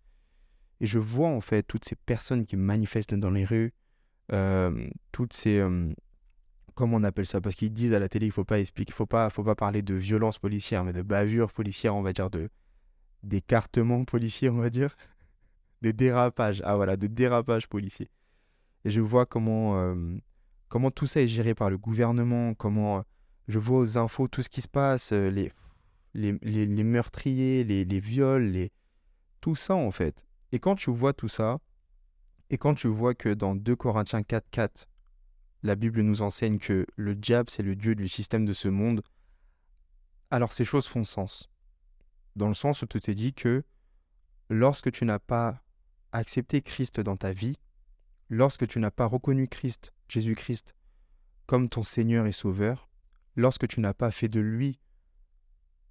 Et 0.80 0.86
je 0.86 0.98
vois, 0.98 1.30
en 1.30 1.42
fait, 1.42 1.64
toutes 1.64 1.86
ces 1.86 1.96
personnes 1.96 2.46
qui 2.46 2.56
manifestent 2.56 3.14
dans 3.14 3.32
les 3.32 3.46
rues, 3.46 3.74
toutes 5.12 5.34
ces... 5.34 5.62
comment 6.74 6.98
on 6.98 7.04
appelle 7.04 7.26
ça? 7.26 7.42
Parce 7.42 7.56
qu'ils 7.56 7.74
disent 7.74 7.94
à 7.94 8.00
la 8.00 8.10
télé 8.10 8.26
qu'il 8.28 8.34
faut 8.34 8.44
pas 8.44 8.60
expliquer, 8.60 8.94
faut 8.94 9.06
pas, 9.06 9.30
faut 9.30 9.44
pas 9.44 9.56
parler 9.56 9.82
de 9.82 9.94
violence 9.94 10.38
policière, 10.40 10.84
mais 10.84 10.94
de 10.94 11.02
bavure 11.02 11.52
policière, 11.52 11.96
on 11.96 12.02
va 12.02 12.14
dire 12.14 12.30
de 12.30 12.50
d'écartement 13.24 14.04
policier, 14.04 14.50
on 14.50 14.58
va 14.58 14.70
dire, 14.72 14.96
de 15.82 15.92
dérapage. 15.92 16.62
Ah 16.66 16.76
voilà, 16.76 16.98
de 16.98 17.08
dérapage 17.08 17.68
policier. 17.68 18.10
Et 18.86 18.90
je 18.90 19.02
vois 19.02 19.26
comment 19.26 19.80
euh, 19.80 20.18
comment 20.70 20.92
tout 20.92 21.08
ça 21.08 21.22
est 21.22 21.28
géré 21.28 21.54
par 21.54 21.70
le 21.70 21.78
gouvernement, 21.78 22.54
comment 22.56 23.00
euh, 23.00 23.02
je 23.48 23.60
vois 23.60 23.80
aux 23.80 23.98
infos 23.98 24.28
tout 24.28 24.42
ce 24.42 24.50
qui 24.50 24.62
se 24.62 24.68
passe, 24.68 25.12
euh, 25.14 25.30
les 25.30 25.52
les, 26.14 26.38
les, 26.42 26.84
meurtriers, 26.84 27.64
les, 27.64 27.86
les 27.86 28.00
viols, 28.02 28.44
les 28.44 28.72
tout 29.40 29.56
ça 29.56 29.76
en 29.76 29.92
fait. 29.92 30.26
Et 30.52 30.60
quand 30.60 30.76
tu 30.76 30.92
vois 30.92 31.14
tout 31.14 31.30
ça, 31.30 31.60
et 32.50 32.58
quand 32.58 32.74
tu 32.74 32.88
vois 32.90 33.16
que 33.16 33.30
dans 33.30 33.56
2 33.56 33.76
Corinthiens 33.78 34.22
4.4, 34.22 34.88
la 35.64 35.76
Bible 35.76 36.02
nous 36.02 36.22
enseigne 36.22 36.58
que 36.58 36.86
le 36.96 37.16
diable, 37.16 37.50
c'est 37.50 37.64
le 37.64 37.76
dieu 37.76 37.96
du 37.96 38.08
système 38.08 38.46
de 38.46 38.54
ce 38.54 38.68
monde, 38.68 39.04
alors 40.30 40.54
ces 40.54 40.66
choses 40.66 40.88
font 40.88 41.04
sens. 41.04 41.50
Dans 42.36 42.48
le 42.48 42.54
sens 42.54 42.82
où 42.82 42.86
tu 42.86 43.00
t'es 43.00 43.16
dit 43.16 43.34
que 43.34 43.64
lorsque 44.50 44.92
tu 44.92 45.06
n'as 45.06 45.20
pas 45.20 45.62
accepté 46.12 46.62
Christ 46.62 47.00
dans 47.00 47.18
ta 47.18 47.32
vie, 47.32 47.58
lorsque 48.30 48.68
tu 48.68 48.80
n'as 48.80 48.92
pas 48.92 49.06
reconnu 49.06 49.48
Christ, 49.48 49.94
Jésus-Christ, 50.08 50.76
comme 51.46 51.70
ton 51.70 51.84
Seigneur 51.84 52.26
et 52.26 52.32
Sauveur, 52.32 52.90
lorsque 53.36 53.68
tu 53.68 53.80
n'as 53.82 53.94
pas 53.94 54.12
fait 54.12 54.30
de 54.30 54.40
lui 54.40 54.80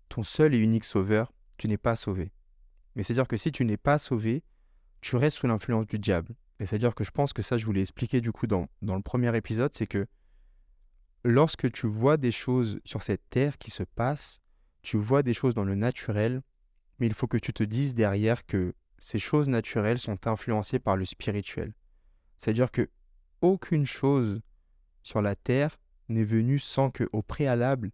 ton 0.08 0.22
seul 0.22 0.54
et 0.54 0.58
unique 0.58 0.84
Sauveur, 0.84 1.32
tu 1.56 1.68
n'es 1.68 1.78
pas 1.78 1.96
sauvé. 1.96 2.32
Mais 2.94 3.02
c'est-à-dire 3.02 3.28
que 3.28 3.36
si 3.36 3.52
tu 3.52 3.64
n'es 3.64 3.76
pas 3.76 3.98
sauvé, 3.98 4.42
tu 5.00 5.16
restes 5.16 5.38
sous 5.38 5.46
l'influence 5.46 5.86
du 5.86 5.98
diable. 5.98 6.34
Et 6.60 6.66
c'est-à-dire 6.66 6.94
que 6.94 7.04
je 7.04 7.10
pense 7.10 7.32
que 7.32 7.42
ça, 7.42 7.56
je 7.56 7.64
voulais 7.64 7.80
expliquer 7.80 8.20
du 8.20 8.32
coup 8.32 8.46
dans, 8.46 8.68
dans 8.82 8.94
le 8.94 9.02
premier 9.02 9.34
épisode, 9.34 9.72
c'est 9.74 9.86
que 9.86 10.06
lorsque 11.24 11.72
tu 11.72 11.86
vois 11.86 12.18
des 12.18 12.32
choses 12.32 12.80
sur 12.84 13.02
cette 13.02 13.28
terre 13.30 13.56
qui 13.58 13.70
se 13.70 13.82
passent, 13.82 14.40
tu 14.82 14.98
vois 14.98 15.22
des 15.22 15.34
choses 15.34 15.54
dans 15.54 15.64
le 15.64 15.74
naturel, 15.74 16.42
mais 16.98 17.06
il 17.06 17.14
faut 17.14 17.26
que 17.26 17.38
tu 17.38 17.54
te 17.54 17.62
dises 17.62 17.94
derrière 17.94 18.44
que 18.44 18.74
ces 18.98 19.18
choses 19.18 19.48
naturelles 19.48 19.98
sont 19.98 20.26
influencées 20.26 20.78
par 20.78 20.96
le 20.96 21.06
spirituel. 21.06 21.72
C'est-à-dire 22.36 22.70
que 22.70 22.90
aucune 23.40 23.86
chose 23.86 24.42
sur 25.02 25.22
la 25.22 25.34
terre 25.34 25.78
n'est 26.10 26.24
venue 26.24 26.58
sans 26.58 26.90
que, 26.90 27.08
au 27.12 27.22
préalable, 27.22 27.90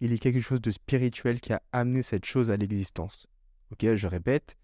il 0.00 0.10
y 0.10 0.14
ait 0.14 0.18
quelque 0.18 0.42
chose 0.42 0.60
de 0.60 0.70
spirituel 0.70 1.40
qui 1.40 1.54
a 1.54 1.62
amené 1.72 2.02
cette 2.02 2.26
chose 2.26 2.50
à 2.50 2.56
l'existence. 2.58 3.26
Ok, 3.70 3.94
je 3.94 4.06
répète, 4.06 4.58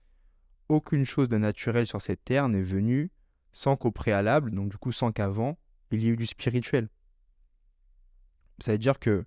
aucune 0.69 1.07
chose 1.07 1.29
de 1.31 1.39
naturel 1.39 1.87
sur 1.87 2.03
cette 2.03 2.25
terre 2.25 2.49
n'est 2.51 2.63
venue 2.63 3.11
sans 3.57 3.75
qu'au 3.75 3.91
préalable, 3.91 4.51
donc 4.51 4.69
du 4.69 4.77
coup 4.77 4.93
sans 4.93 5.13
qu'avant, 5.13 5.57
il 5.91 6.03
y 6.03 6.09
ait 6.09 6.11
eu 6.11 6.17
du 6.17 6.27
spirituel. 6.27 6.91
Ça 8.59 8.73
veut 8.73 8.79
dire 8.79 8.99
que 8.99 9.25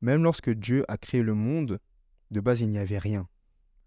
même 0.00 0.22
lorsque 0.22 0.48
Dieu 0.48 0.82
a 0.88 0.96
créé 0.96 1.20
le 1.20 1.34
monde, 1.34 1.78
de 2.30 2.40
base 2.40 2.62
il 2.62 2.70
n'y 2.70 2.78
avait 2.78 2.98
rien. 2.98 3.28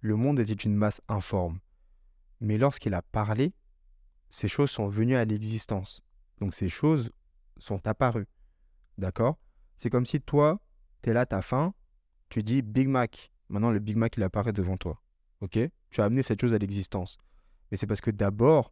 Le 0.02 0.16
monde 0.16 0.40
était 0.40 0.54
une 0.54 0.76
masse 0.76 1.02
informe. 1.08 1.60
Mais 2.40 2.60
lorsqu'il 2.60 2.94
a 2.94 3.02
parlé, 3.02 3.52
ces 4.30 4.48
choses 4.48 4.70
sont 4.70 4.90
venues 4.90 5.16
à 5.16 5.26
l'existence. 5.26 6.04
Donc 6.40 6.54
ces 6.54 6.70
choses 6.70 7.12
sont 7.58 7.88
apparues. 7.88 8.28
D'accord? 9.00 9.40
C'est 9.80 9.90
comme 9.90 10.06
si 10.06 10.22
toi, 10.22 10.62
tu 11.02 11.10
es 11.10 11.14
là, 11.14 11.26
tu 11.26 11.34
as 11.34 11.42
faim, 11.42 11.74
tu 12.30 12.44
dis 12.44 12.62
Big 12.62 12.88
Mac. 12.88 13.32
Maintenant, 13.50 13.72
le 13.72 13.80
Big 13.80 13.98
Mac, 13.98 14.18
il 14.18 14.24
apparaît 14.24 14.54
devant 14.54 14.78
toi. 14.78 15.02
Ok? 15.42 15.58
Tu 15.90 16.02
as 16.02 16.04
amené 16.06 16.22
cette 16.22 16.42
chose 16.42 16.54
à 16.54 16.60
l'existence. 16.60 17.18
Mais 17.72 17.78
c'est 17.78 17.88
parce 17.88 18.02
que 18.02 18.12
d'abord, 18.12 18.72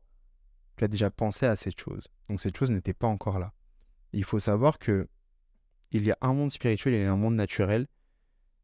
tu 0.77 0.84
as 0.84 0.88
déjà 0.88 1.10
pensé 1.10 1.46
à 1.46 1.55
cette 1.55 1.79
chose. 1.79 2.08
Donc 2.29 2.39
cette 2.39 2.58
chose 2.58 2.72
n'était 2.72 2.94
pas 2.94 3.08
encore 3.08 3.39
là. 3.39 3.53
Il 4.13 4.24
faut 4.24 4.39
savoir 4.39 4.79
que 4.79 5.08
il 5.91 6.03
y 6.03 6.12
a 6.12 6.17
un 6.22 6.34
monde 6.34 6.51
spirituel 6.51 6.94
et 6.94 7.05
un 7.05 7.15
monde 7.15 7.36
naturel. 7.36 7.88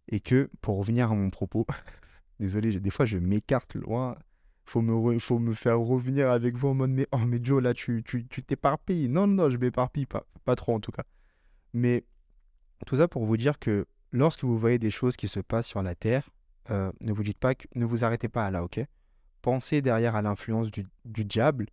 Et 0.08 0.20
que, 0.20 0.50
pour 0.62 0.78
revenir 0.78 1.12
à 1.12 1.16
mon 1.16 1.30
propos, 1.30 1.66
désolé, 2.40 2.78
des 2.80 2.90
fois 2.90 3.06
je 3.06 3.18
m'écarte 3.18 3.76
loin. 3.76 4.18
Faut 4.66 4.82
me, 4.82 5.20
faut 5.20 5.40
me 5.40 5.54
faire 5.54 5.80
revenir 5.80 6.30
avec 6.30 6.56
vous 6.56 6.70
en 6.70 6.74
mode 6.74 6.92
mais, 6.92 7.08
oh, 7.12 7.18
mais 7.20 7.40
Joe, 7.42 7.62
là, 7.62 7.74
tu 7.74 8.04
t'éparpilles. 8.04 9.06
Tu, 9.06 9.10
non, 9.10 9.28
non, 9.28 9.50
je 9.50 9.58
m'éparpille 9.58 10.06
pas. 10.06 10.26
Pas 10.46 10.56
trop 10.56 10.74
en 10.74 10.80
tout 10.80 10.92
cas. 10.92 11.04
Mais 11.74 12.04
tout 12.86 12.96
ça 12.96 13.08
pour 13.08 13.26
vous 13.26 13.38
dire 13.38 13.60
que 13.60 13.86
lorsque 14.12 14.44
vous 14.44 14.58
voyez 14.58 14.80
des 14.80 14.92
choses 14.92 15.16
qui 15.16 15.28
se 15.28 15.40
passent 15.40 15.68
sur 15.68 15.82
la 15.84 15.96
Terre, 15.96 16.30
euh, 16.70 16.92
ne 17.02 17.12
vous 17.12 17.24
dites 17.24 17.38
pas 17.38 17.56
que, 17.56 17.66
ne 17.76 17.86
vous 17.86 18.04
arrêtez 18.04 18.30
pas 18.30 18.50
là, 18.52 18.64
ok? 18.64 18.82
Pensez 19.42 19.82
derrière 19.82 20.16
à 20.16 20.22
l'influence 20.22 20.70
du, 20.70 20.86
diable, 21.26 21.68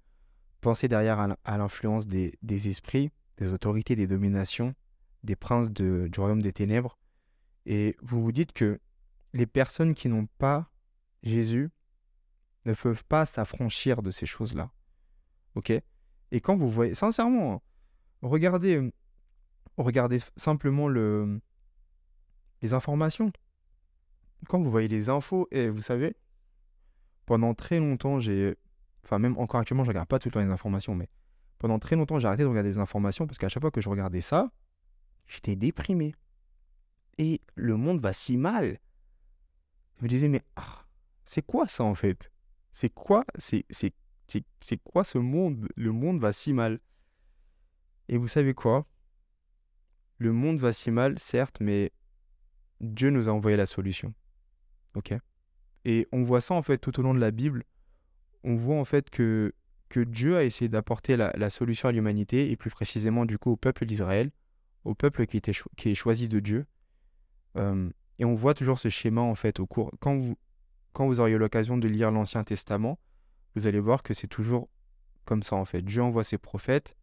pensez 0.60 0.88
derrière 0.88 1.18
à 1.44 1.58
l'influence 1.58 2.06
des, 2.06 2.38
esprits, 2.68 3.10
des 3.36 3.52
autorités, 3.52 3.96
des 3.96 4.06
dominations, 4.06 4.74
des 5.24 5.36
princes 5.36 5.70
du 5.70 6.10
royaume 6.16 6.42
des 6.42 6.52
ténèbres, 6.52 6.98
et 7.66 7.96
vous 8.02 8.22
vous 8.22 8.32
dites 8.32 8.52
que 8.52 8.80
les 9.34 9.46
personnes 9.46 9.94
qui 9.94 10.08
n'ont 10.08 10.26
pas 10.38 10.70
Jésus 11.22 11.70
ne 12.64 12.74
peuvent 12.74 13.04
pas 13.04 13.26
s'affranchir 13.26 14.02
de 14.02 14.10
ces 14.10 14.26
choses-là. 14.26 14.70
Ok? 15.54 15.70
Et 16.30 16.40
quand 16.40 16.56
vous 16.56 16.70
voyez, 16.70 16.94
sincèrement, 16.94 17.62
regardez, 18.22 18.92
regardez 19.76 20.20
simplement 20.36 20.88
le, 20.88 21.40
les 22.62 22.74
informations. 22.74 23.32
Quand 24.46 24.60
vous 24.60 24.70
voyez 24.70 24.88
les 24.88 25.08
infos, 25.08 25.48
et 25.50 25.68
vous 25.68 25.82
savez, 25.82 26.16
pendant 27.26 27.54
très 27.54 27.78
longtemps, 27.78 28.18
j'ai. 28.20 28.56
Enfin, 29.04 29.18
même 29.18 29.36
encore 29.38 29.60
actuellement, 29.60 29.84
je 29.84 29.90
regarde 29.90 30.08
pas 30.08 30.18
tout 30.18 30.28
le 30.28 30.32
temps 30.32 30.40
les 30.40 30.50
informations, 30.50 30.94
mais 30.94 31.08
pendant 31.58 31.78
très 31.78 31.96
longtemps, 31.96 32.18
j'ai 32.18 32.28
arrêté 32.28 32.42
de 32.42 32.48
regarder 32.48 32.70
les 32.70 32.78
informations 32.78 33.26
parce 33.26 33.38
qu'à 33.38 33.48
chaque 33.48 33.62
fois 33.62 33.70
que 33.70 33.80
je 33.80 33.88
regardais 33.88 34.20
ça, 34.20 34.50
j'étais 35.26 35.56
déprimé. 35.56 36.14
Et 37.18 37.40
le 37.56 37.76
monde 37.76 38.00
va 38.00 38.12
si 38.12 38.36
mal. 38.36 38.78
Je 39.96 40.04
me 40.04 40.08
disais, 40.08 40.28
mais 40.28 40.42
ah, 40.56 40.84
c'est 41.24 41.42
quoi 41.42 41.66
ça 41.66 41.84
en 41.84 41.94
fait? 41.94 42.30
C'est 42.70 42.90
quoi 42.90 43.24
c'est 43.38 44.76
quoi 44.84 45.04
ce 45.04 45.18
monde? 45.18 45.68
Le 45.74 45.90
monde 45.90 46.20
va 46.20 46.32
si 46.32 46.52
mal. 46.52 46.78
Et 48.08 48.18
vous 48.18 48.28
savez 48.28 48.54
quoi? 48.54 48.86
Le 50.18 50.32
monde 50.32 50.58
va 50.58 50.72
si 50.72 50.90
mal, 50.90 51.18
certes, 51.18 51.58
mais 51.60 51.92
Dieu 52.80 53.10
nous 53.10 53.28
a 53.28 53.32
envoyé 53.32 53.56
la 53.56 53.66
solution. 53.66 54.14
Ok? 54.94 55.14
Et 55.84 56.06
on 56.12 56.22
voit 56.22 56.40
ça 56.40 56.54
en 56.54 56.62
fait 56.62 56.78
tout 56.78 56.98
au 57.00 57.02
long 57.02 57.14
de 57.14 57.20
la 57.20 57.30
Bible. 57.30 57.64
On 58.48 58.56
voit 58.56 58.76
en 58.76 58.84
fait 58.86 59.10
que, 59.10 59.52
Dieu 59.94 60.36
a 60.36 60.44
essayé 60.44 60.68
d'apporter 60.68 61.16
la, 61.16 61.50
solution 61.50 61.88
à 61.88 61.92
l'humanité 61.92 62.50
et 62.50 62.56
plus 62.56 62.70
précisément 62.70 63.26
du 63.26 63.36
coup 63.36 63.50
au 63.50 63.56
peuple 63.56 63.84
d'Israël, 63.84 64.30
au 64.84 64.94
peuple 64.94 65.26
qui, 65.26 65.36
était 65.36 65.52
est 65.52 65.94
choisi 65.94 66.28
de 66.28 66.40
Dieu. 66.40 66.66
Et 67.56 68.24
on 68.24 68.34
voit 68.34 68.54
toujours 68.54 68.78
ce 68.78 68.88
schéma 68.88 69.20
en 69.20 69.34
fait 69.34 69.60
au 69.60 69.66
cours. 69.66 69.92
Quand 70.00 70.16
vous, 70.16 70.38
quand 70.92 71.06
vous 71.06 71.20
auriez 71.20 71.36
l'occasion 71.36 71.76
de 71.76 71.88
lire 71.88 72.10
l'Ancien 72.10 72.42
Testament, 72.42 72.98
vous 73.54 73.66
allez 73.66 73.80
voir 73.80 74.02
que 74.02 74.14
c'est 74.14 74.28
toujours 74.28 74.68
comme 75.24 75.42
ça 75.42 75.56
en 75.56 75.64
fait. 75.64 75.82
Dieu 75.82 76.02
envoie 76.02 76.24
ses 76.24 76.38
prophètes, 76.38 76.96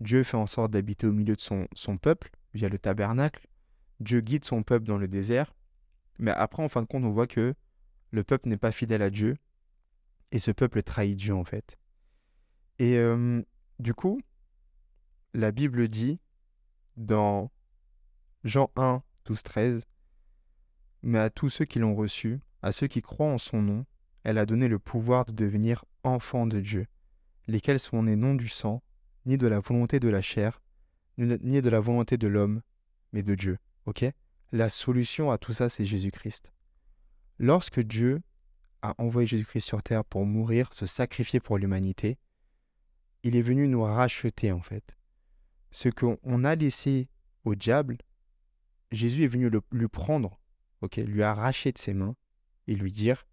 Dieu 0.00 0.22
fait 0.22 0.36
en 0.36 0.46
sorte 0.46 0.70
d'habiter 0.70 1.06
au 1.06 1.12
milieu 1.12 1.36
de 1.36 1.40
son, 1.40 1.68
son 1.74 1.98
peuple 1.98 2.30
via 2.54 2.68
le 2.68 2.78
tabernacle, 2.78 3.46
Dieu 4.00 4.20
guide 4.20 4.44
son 4.44 4.62
peuple 4.62 4.86
dans 4.86 4.98
le 4.98 5.08
désert, 5.08 5.54
mais 6.18 6.30
après, 6.30 6.62
en 6.62 6.68
fin 6.68 6.82
de 6.82 6.86
compte, 6.86 7.04
on 7.04 7.10
voit 7.10 7.26
que 7.26 7.54
le 8.10 8.24
peuple 8.24 8.48
n'est 8.48 8.56
pas 8.56 8.72
fidèle 8.72 9.02
à 9.02 9.10
Dieu, 9.10 9.36
et 10.32 10.38
ce 10.38 10.50
peuple 10.50 10.82
trahit 10.82 11.16
Dieu, 11.16 11.34
en 11.34 11.44
fait. 11.44 11.76
Et 12.78 12.98
du 13.78 13.94
coup, 13.94 14.20
la 15.34 15.52
Bible 15.52 15.88
dit 15.88 16.20
dans 16.96 17.50
Jean 18.44 18.70
1, 18.76 19.02
12, 19.24 19.42
13, 19.42 19.82
Mais 21.02 21.18
à 21.18 21.30
tous 21.30 21.50
ceux 21.50 21.64
qui 21.64 21.78
l'ont 21.78 21.94
reçu, 21.94 22.40
à 22.62 22.72
ceux 22.72 22.86
qui 22.86 23.02
croient 23.02 23.32
en 23.32 23.38
son 23.38 23.62
nom, 23.62 23.86
elle 24.24 24.38
a 24.38 24.46
donné 24.46 24.68
le 24.68 24.78
pouvoir 24.78 25.24
de 25.24 25.32
devenir 25.32 25.84
enfants 26.02 26.46
de 26.46 26.60
Dieu, 26.60 26.86
lesquels 27.46 27.80
sont 27.80 28.02
nés 28.02 28.16
non 28.16 28.34
du 28.34 28.48
sang, 28.48 28.82
ni 29.24 29.38
de 29.38 29.46
la 29.46 29.60
volonté 29.60 30.00
de 30.00 30.08
la 30.08 30.22
chair, 30.22 30.62
ni 31.18 31.62
de 31.62 31.68
la 31.68 31.80
volonté 31.80 32.18
de 32.18 32.26
l'homme, 32.26 32.62
mais 33.12 33.22
de 33.22 33.34
Dieu. 33.34 33.58
Ok? 33.86 34.04
La 34.52 34.68
solution 34.68 35.30
à 35.30 35.38
tout 35.38 35.52
ça, 35.52 35.68
c'est 35.68 35.84
Jésus-Christ. 35.84 36.52
Lorsque 37.38 37.80
Dieu 37.80 38.22
a 38.82 38.94
envoyé 38.98 39.26
Jésus-Christ 39.26 39.62
sur 39.62 39.82
terre 39.82 40.04
pour 40.04 40.26
mourir, 40.26 40.72
se 40.72 40.86
sacrifier 40.86 41.40
pour 41.40 41.58
l'humanité, 41.58 42.18
il 43.22 43.36
est 43.36 43.42
venu 43.42 43.68
nous 43.68 43.82
racheter 43.82 44.52
en 44.52 44.60
fait. 44.60 44.96
Ce 45.70 45.88
qu'on 45.88 46.44
a 46.44 46.54
laissé 46.54 47.08
au 47.44 47.54
diable, 47.54 47.98
Jésus 48.92 49.24
est 49.24 49.28
venu 49.28 49.50
le, 49.50 49.62
lui 49.72 49.88
prendre, 49.88 50.38
ok, 50.80 50.96
lui 50.96 51.22
arracher 51.22 51.72
de 51.72 51.78
ses 51.78 51.94
mains 51.94 52.16
et 52.66 52.74
lui 52.74 52.92
dire 52.92 53.26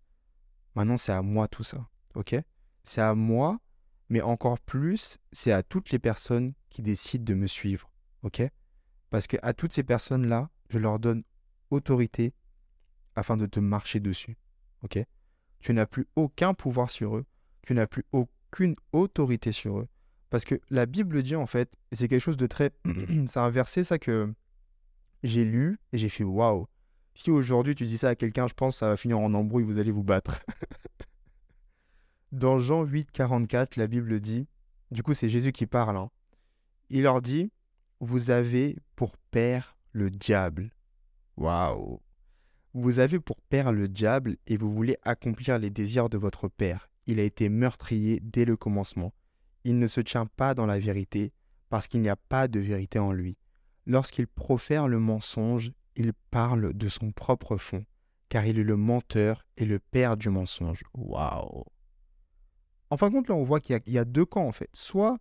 maintenant 0.76 0.98
c'est 0.98 1.12
à 1.12 1.22
moi 1.22 1.48
tout 1.48 1.64
ça, 1.64 1.88
ok? 2.16 2.36
C'est 2.84 3.02
à 3.02 3.16
moi, 3.16 3.60
mais 4.10 4.22
encore 4.22 4.60
plus, 4.60 5.18
c'est 5.32 5.52
à 5.52 5.64
toutes 5.64 5.92
les 5.92 6.00
personnes 6.00 6.54
qui 6.70 6.82
décident 6.82 7.24
de 7.24 7.34
me 7.34 7.48
suivre, 7.48 7.92
ok? 8.24 8.42
Parce 9.10 9.28
que 9.28 9.38
à 9.44 9.54
toutes 9.54 9.74
ces 9.74 9.84
personnes-là, 9.84 10.50
je 10.70 10.80
leur 10.80 11.00
donne 11.00 11.24
autorité 11.70 12.34
afin 13.16 13.38
de 13.38 13.46
te 13.46 13.60
marcher 13.60 14.00
dessus. 14.00 14.38
Ok? 14.82 15.00
Tu 15.64 15.74
n'as 15.74 15.86
plus 15.86 16.06
aucun 16.16 16.54
pouvoir 16.54 16.92
sur 16.92 17.16
eux. 17.16 17.26
Tu 17.66 17.74
n'as 17.74 17.88
plus 17.88 18.04
aucune 18.12 18.76
autorité 18.92 19.54
sur 19.54 19.80
eux. 19.80 19.88
Parce 20.30 20.44
que 20.44 20.60
la 20.70 20.86
Bible 20.86 21.24
dit 21.24 21.36
en 21.36 21.46
fait, 21.46 21.74
c'est 21.94 22.08
quelque 22.10 22.22
chose 22.22 22.38
de 22.38 22.48
très. 22.48 22.72
c'est 23.28 23.40
un 23.40 23.50
verset, 23.50 23.86
ça, 23.86 23.98
que 23.98 24.32
j'ai 25.24 25.46
lu 25.46 25.80
et 25.94 25.98
j'ai 25.98 26.10
fait 26.10 26.26
waouh. 26.26 26.68
Si 27.16 27.32
aujourd'hui 27.32 27.76
tu 27.76 27.86
dis 27.86 27.98
ça 27.98 28.10
à 28.10 28.16
quelqu'un, 28.16 28.48
je 28.48 28.54
pense 28.54 28.76
que 28.76 28.80
ça 28.80 28.90
va 28.90 28.98
finir 28.98 29.20
en 29.20 29.34
embrouille, 29.34 29.64
vous 29.64 29.78
allez 29.78 29.92
vous 29.92 30.04
battre. 30.04 30.42
Dans 32.34 32.60
Jean 32.60 32.84
8, 32.84 33.12
44, 33.12 33.78
la 33.78 33.88
Bible 33.88 34.20
dit, 34.20 34.48
du 34.92 35.04
coup 35.04 35.14
c'est 35.14 35.30
Jésus 35.30 35.52
qui 35.52 35.68
parle, 35.68 35.96
hein. 35.96 36.10
il 36.90 37.04
leur 37.04 37.22
dit, 37.22 37.52
vous 38.00 38.32
avez 38.32 38.76
pour 38.96 39.16
père 39.32 39.78
le 39.92 40.10
diable. 40.10 40.72
Waouh 41.38 42.02
Vous 42.76 42.98
avez 42.98 43.20
pour 43.20 43.40
père 43.40 43.72
le 43.72 43.88
diable 43.88 44.38
et 44.48 44.58
vous 44.58 44.74
voulez 44.74 44.98
accomplir 45.04 45.60
les 45.60 45.70
désirs 45.70 46.10
de 46.10 46.18
votre 46.18 46.48
père. 46.48 46.90
Il 47.06 47.20
a 47.20 47.24
été 47.24 47.48
meurtrier 47.48 48.20
dès 48.24 48.46
le 48.46 48.58
commencement. 48.58 49.14
Il 49.64 49.78
ne 49.78 49.86
se 49.86 50.02
tient 50.02 50.26
pas 50.26 50.56
dans 50.56 50.66
la 50.66 50.80
vérité 50.80 51.34
parce 51.70 51.88
qu'il 51.88 52.02
n'y 52.02 52.10
a 52.10 52.16
pas 52.16 52.48
de 52.48 52.60
vérité 52.60 52.98
en 52.98 53.12
lui. 53.12 53.38
Lorsqu'il 53.86 54.28
profère 54.28 54.88
le 54.88 55.00
mensonge, 55.00 55.72
il 55.96 56.14
parle 56.32 56.74
de 56.74 56.90
son 56.90 57.12
propre 57.12 57.58
fond, 57.58 57.86
car 58.30 58.46
il 58.46 58.58
est 58.58 58.64
le 58.64 58.78
menteur 58.78 59.46
et 59.58 59.66
le 59.66 59.78
père 59.78 60.18
du 60.18 60.30
mensonge. 60.30 60.82
Waouh 60.96 61.66
En 62.90 62.98
fin 62.98 63.10
de 63.10 63.14
compte, 63.14 63.28
là, 63.28 63.36
on 63.36 63.44
voit 63.44 63.60
qu'il 63.60 63.80
y, 63.86 63.92
y, 63.92 63.98
a 64.00 64.06
deux 64.06 64.26
camps, 64.26 64.48
en 64.48 64.52
fait. 64.52 64.70
Soit 64.74 65.18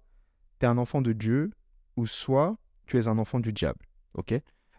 tu 0.58 0.64
es 0.64 0.68
un 0.68 0.78
enfant 0.78 1.02
de 1.02 1.12
Dieu, 1.12 1.50
ou 1.96 2.06
soit 2.06 2.56
tu 2.86 2.98
es 2.98 3.08
un 3.08 3.18
enfant 3.18 3.40
du 3.40 3.52
diable. 3.52 3.84
Ok? 4.14 4.34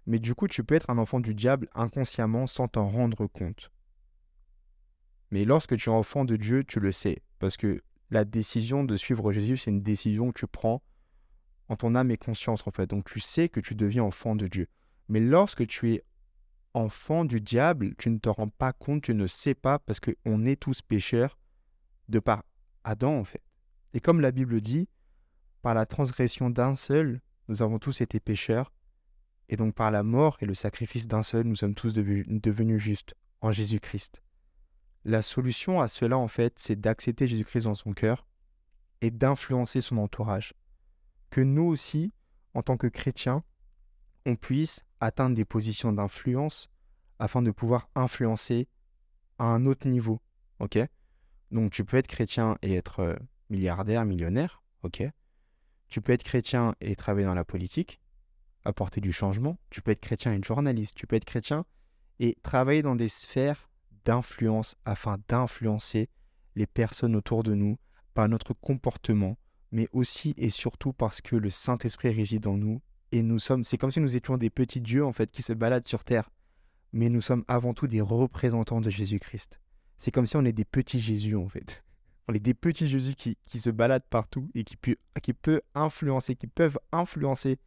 Mais 0.05 0.19
du 0.19 0.36
coup, 0.36 0.48
tu 0.48 0.63
peux 0.63 0.75
être 0.75 0.89
un 0.89 0.98
enfant 0.98 1.19
du 1.19 1.33
diable 1.33 1.69
inconsciemment 1.74 2.48
sans 2.48 2.67
t'en 2.67 2.89
rendre 2.89 3.27
compte. 3.27 3.72
Mais 5.31 5.45
lorsque 5.45 5.77
tu 5.77 5.89
es 5.89 5.93
enfant 5.93 6.25
de 6.25 6.36
Dieu, 6.36 6.63
tu 6.63 6.79
le 6.79 6.91
sais. 6.91 7.22
Parce 7.39 7.57
que 7.57 7.81
la 8.10 8.25
décision 8.25 8.83
de 8.83 8.95
suivre 8.95 9.31
Jésus, 9.31 9.57
c'est 9.57 9.72
une 9.72 9.81
décision 9.81 10.31
que 10.31 10.39
tu 10.39 10.48
prends 10.48 10.83
en 11.69 11.75
ton 11.75 11.95
âme 11.95 12.12
et 12.12 12.17
conscience, 12.17 12.67
en 12.67 12.72
fait. 12.72 12.88
Donc 12.88 13.05
tu 13.05 13.19
sais 13.19 13.50
que 13.50 13.60
tu 13.60 13.75
deviens 13.75 14.03
enfant 14.03 14.36
de 14.36 14.48
Dieu. 14.48 14.67
Mais 15.07 15.19
lorsque 15.19 15.65
tu 15.67 15.93
es 15.93 16.03
enfant 16.74 17.25
du 17.25 17.39
diable, 17.39 17.95
tu 17.98 18.10
ne 18.10 18.17
te 18.17 18.29
rends 18.29 18.50
pas 18.50 18.74
compte, 18.74 19.03
tu 19.03 19.13
ne 19.13 19.27
sais 19.27 19.55
pas, 19.55 19.79
parce 19.79 20.00
qu'on 20.00 20.45
est 20.45 20.60
tous 20.60 20.81
pécheurs 20.81 21.38
de 22.10 22.19
par 22.19 22.43
Adam, 22.83 23.19
en 23.19 23.24
fait. 23.24 23.43
Et 23.93 24.00
comme 24.00 24.22
la 24.22 24.31
Bible 24.31 24.60
dit, 24.60 24.89
par 25.62 25.74
la 25.74 25.86
transgression 25.86 26.50
d'un 26.50 26.75
seul, 26.75 27.22
nous 27.48 27.62
avons 27.62 27.79
tous 27.79 28.01
été 28.01 28.19
pécheurs, 28.19 28.72
et 29.50 29.55
donc 29.55 29.75
par 29.75 29.91
la 29.91 30.03
mort 30.03 30.38
et 30.41 30.45
le 30.45 30.55
sacrifice 30.55 31.07
d'un 31.07 31.23
seul, 31.23 31.45
nous 31.45 31.55
sommes 31.55 31.75
tous 31.75 31.93
devenus 31.93 32.81
justes 32.81 33.13
en 33.41 33.51
Jésus-Christ. 33.51 34.21
La 35.05 35.21
solution 35.21 35.81
à 35.81 35.88
cela, 35.88 36.17
en 36.17 36.27
fait, 36.27 36.53
c'est 36.57 36.79
d'accepter 36.79 37.27
Jésus-Christ 37.27 37.65
dans 37.65 37.75
son 37.75 37.93
cœur 37.93 38.25
et 39.01 39.12
d'influencer 39.12 39.81
son 39.81 39.97
entourage. 39.97 40.53
Que 41.29 41.41
nous 41.41 41.63
aussi, 41.63 42.13
en 42.53 42.63
tant 42.63 42.77
que 42.77 42.88
chrétiens, 42.88 43.43
on 44.25 44.35
puisse 44.35 44.81
atteindre 45.01 45.35
des 45.35 45.45
positions 45.45 45.91
d'influence 45.91 46.69
afin 47.19 47.41
de 47.41 47.51
pouvoir 47.51 47.89
influencer 47.95 48.69
à 49.39 49.45
un 49.45 49.65
autre 49.65 49.88
niveau. 49.88 50.21
Ok? 50.59 50.79
Donc 51.51 51.71
tu 51.71 51.83
peux 51.83 51.97
être 51.97 52.07
chrétien 52.07 52.57
et 52.62 52.75
être 52.75 53.01
euh, 53.01 53.15
milliardaire, 53.50 54.05
millionnaire, 54.05 54.63
ok? 54.83 55.03
Tu 55.89 56.01
peux 56.01 56.13
être 56.13 56.23
chrétien 56.23 56.75
et 56.81 56.95
travailler 56.95 57.27
dans 57.27 57.35
la 57.35 57.45
politique, 57.45 58.01
apporter 58.65 59.01
du 59.01 59.12
changement. 59.12 59.58
Tu 59.70 59.82
peux 59.82 59.91
être 59.91 60.01
chrétien 60.01 60.34
et 60.34 60.41
journaliste. 60.43 60.96
Tu 60.96 61.08
peux 61.08 61.15
être 61.15 61.25
chrétien 61.25 61.65
et 62.20 62.36
travailler 62.43 62.82
dans 62.82 62.96
des 62.96 63.10
sphères 63.10 63.70
d'influence 64.05 64.75
afin 64.86 65.17
d'influencer 65.27 66.10
les 66.55 66.67
personnes 66.67 67.15
autour 67.15 67.43
de 67.43 67.53
nous, 67.53 67.77
par 68.13 68.29
notre 68.29 68.53
comportement, 68.53 69.38
mais 69.72 69.88
aussi 69.91 70.36
et 70.38 70.50
surtout 70.50 70.93
parce 70.93 71.22
que 71.22 71.36
le 71.36 71.50
Saint-Esprit 71.50 72.12
réside 72.12 72.46
en 72.48 72.58
nous 72.58 72.82
et 73.12 73.22
nous 73.22 73.39
sommes, 73.39 73.63
c'est 73.63 73.77
comme 73.77 73.91
si 73.91 74.00
nous 74.00 74.15
étions 74.15 74.38
des 74.38 74.50
petits 74.50 74.82
dieux 74.82 75.05
en 75.05 75.13
fait 75.13 75.32
qui 75.32 75.43
se 75.43 75.53
baladent 75.53 75.88
sur 75.88 76.03
terre, 76.03 76.32
mais 76.93 77.10
nous 77.10 77.22
sommes 77.22 77.43
avant 77.48 77.74
tout 77.74 77.88
des 77.88 78.01
représentants 78.01 78.82
de 78.82 78.89
Jésus-Christ. 78.89 79.60
C'est 79.98 80.12
comme 80.12 80.25
si 80.25 80.36
on 80.36 80.46
est 80.46 80.51
des 80.51 80.65
petits 80.65 81.00
Jésus 81.00 81.36
en 81.36 81.48
fait. 81.48 81.84
On 82.27 82.34
est 82.34 82.39
des 82.39 82.53
petits 82.55 82.88
Jésus 82.88 83.15
qui, 83.15 83.38
qui 83.46 83.60
se 83.60 83.70
baladent 83.70 84.08
partout 84.10 84.50
et 84.55 84.63
qui, 84.63 84.77
peut, 84.77 84.96
qui 85.22 85.34
peut 85.34 85.62
influencer, 85.75 86.36
qui 86.36 86.48
peuvent 86.48 86.79
influencer 86.91 87.60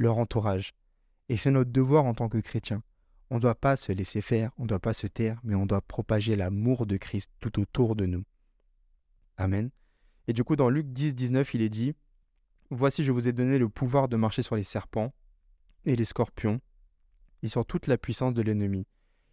leur 0.00 0.18
entourage. 0.18 0.72
Et 1.28 1.36
c'est 1.36 1.50
notre 1.50 1.70
devoir 1.70 2.06
en 2.06 2.14
tant 2.14 2.28
que 2.28 2.38
chrétiens. 2.38 2.82
On 3.28 3.36
ne 3.36 3.40
doit 3.40 3.54
pas 3.54 3.76
se 3.76 3.92
laisser 3.92 4.20
faire, 4.20 4.50
on 4.58 4.64
ne 4.64 4.68
doit 4.68 4.80
pas 4.80 4.94
se 4.94 5.06
taire, 5.06 5.40
mais 5.44 5.54
on 5.54 5.66
doit 5.66 5.82
propager 5.82 6.34
l'amour 6.34 6.86
de 6.86 6.96
Christ 6.96 7.30
tout 7.38 7.60
autour 7.60 7.94
de 7.94 8.06
nous. 8.06 8.24
Amen. 9.36 9.70
Et 10.26 10.32
du 10.32 10.42
coup, 10.42 10.56
dans 10.56 10.68
Luc 10.68 10.86
10, 10.88 11.14
19, 11.14 11.54
il 11.54 11.62
est 11.62 11.68
dit 11.68 11.94
Voici, 12.70 13.04
je 13.04 13.12
vous 13.12 13.28
ai 13.28 13.32
donné 13.32 13.58
le 13.58 13.68
pouvoir 13.68 14.08
de 14.08 14.16
marcher 14.16 14.42
sur 14.42 14.56
les 14.56 14.64
serpents 14.64 15.12
et 15.84 15.96
les 15.96 16.04
scorpions 16.04 16.60
et 17.42 17.48
sur 17.48 17.64
toute 17.64 17.86
la 17.86 17.98
puissance 17.98 18.34
de 18.34 18.42
l'ennemi, 18.42 18.86